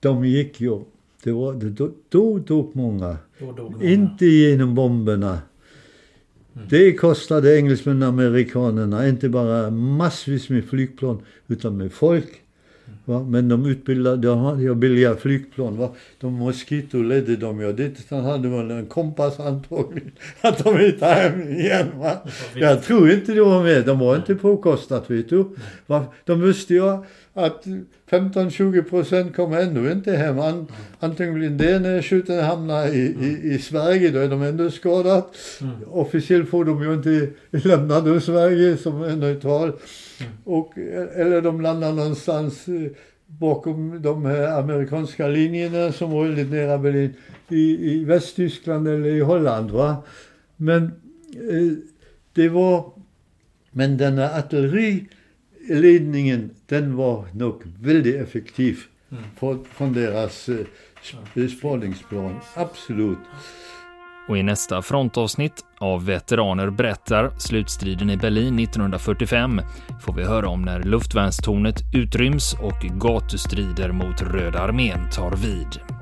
de 0.00 0.24
gick 0.24 0.60
ju, 0.60 0.80
det 1.24 1.32
var, 1.32 1.52
det, 1.52 1.70
då, 1.70 1.90
då 2.08 2.38
dog 2.38 2.70
många. 2.76 3.16
Då 3.38 3.52
dog 3.52 3.72
många. 3.72 3.84
Inte 3.84 4.26
genom 4.26 4.74
bomberna. 4.74 5.38
Det 6.68 6.92
kostade 6.92 7.56
engelsmännen 7.56 8.02
och 8.02 8.08
amerikanerna 8.08 9.08
inte 9.08 9.28
bara 9.28 9.70
massvis 9.70 10.48
med 10.48 10.64
flygplan 10.64 11.22
utan 11.48 11.76
med 11.76 11.92
folk. 11.92 12.42
Va? 13.04 13.22
Men 13.22 13.48
de 13.48 13.66
utbildade, 13.66 14.16
de 14.16 14.38
hade 14.38 14.62
ju 14.62 14.74
billiga 14.74 15.16
flygplan. 15.16 15.76
Va? 15.76 15.90
De 16.20 16.32
Mosquito 16.32 17.02
ledde 17.02 17.36
de 17.36 17.60
ju. 17.60 17.72
Det 17.72 18.10
hade 18.10 18.48
man 18.48 18.70
en 18.70 18.86
kompass 18.86 19.40
antagligen. 19.40 20.12
Att 20.40 20.64
de 20.64 20.78
hittade 20.78 21.14
hem 21.14 21.42
igen. 21.52 21.86
Va? 21.98 22.16
Jag 22.54 22.82
tror 22.82 23.10
inte 23.10 23.32
det 23.32 23.42
var 23.42 23.62
med. 23.62 23.86
De 23.86 23.98
var 23.98 24.16
inte 24.16 24.34
påkostat 24.34 25.10
vet 25.10 25.28
du. 25.28 25.44
Va? 25.86 26.04
De 26.24 26.40
visste 26.40 26.74
ju 26.74 27.04
att 27.34 27.66
15-20 28.10 28.82
procent 28.82 29.36
kommer 29.36 29.60
ändå 29.60 29.90
inte 29.90 30.12
hem. 30.12 30.38
An, 30.38 30.66
antingen 31.00 31.56
det 31.56 31.78
när 31.78 32.02
skjuten 32.02 32.44
hamnar 32.44 32.86
i, 32.86 32.98
i, 32.98 33.54
i 33.54 33.58
Sverige, 33.58 34.10
då 34.10 34.18
är 34.18 34.28
de 34.28 34.42
ändå 34.42 34.70
skadade. 34.70 35.24
Mm. 35.60 35.74
Officiellt 35.86 36.48
får 36.48 36.64
de 36.64 36.82
ju 36.82 36.94
inte 36.94 37.28
lämna 37.68 38.00
då 38.00 38.20
Sverige 38.20 38.76
som 38.76 39.02
är 39.02 39.16
neutral. 39.16 39.72
Och, 40.44 40.78
eller 41.16 41.42
de 41.42 41.60
landar 41.60 41.92
någonstans 41.92 42.68
eh, 42.68 42.90
bakom 43.26 44.02
de 44.02 44.24
här 44.24 44.58
amerikanska 44.58 45.28
linjerna 45.28 45.92
som 45.92 46.10
var 46.10 46.24
väldigt 46.24 46.50
nära 46.50 46.78
Berlin. 46.78 47.14
I, 47.48 47.92
i 47.92 48.04
Västtyskland 48.04 48.88
eller 48.88 49.08
i 49.08 49.20
Holland. 49.20 49.70
Va? 49.70 49.96
Men 50.56 50.84
eh, 51.34 51.72
det 52.32 52.48
var... 52.48 52.92
Men 53.70 53.96
den 53.96 54.18
här 54.18 54.38
artilleriledningen, 55.62 56.50
den 56.66 56.96
var 56.96 57.24
nog 57.34 57.62
väldigt 57.80 58.16
effektiv 58.16 58.78
Mm. 59.12 59.24
från, 59.38 59.64
från 59.64 59.92
deras 59.92 60.48
eh, 60.48 60.56
sp- 61.34 61.48
spaningsplan. 61.48 62.34
Absolut. 62.54 63.18
Och 64.28 64.38
i 64.38 64.42
nästa 64.42 64.82
frontavsnitt 64.82 65.64
av 65.78 66.06
Veteraner 66.06 66.70
berättar 66.70 67.30
slutstriden 67.38 68.10
i 68.10 68.16
Berlin 68.16 68.58
1945 68.58 69.60
får 70.02 70.12
vi 70.14 70.24
höra 70.24 70.48
om 70.48 70.62
när 70.62 70.82
luftvärnstornet 70.82 71.76
utryms 71.94 72.54
och 72.62 72.80
gatustrider 73.02 73.92
mot 73.92 74.22
Röda 74.22 74.58
armén 74.58 75.10
tar 75.10 75.36
vid. 75.36 76.01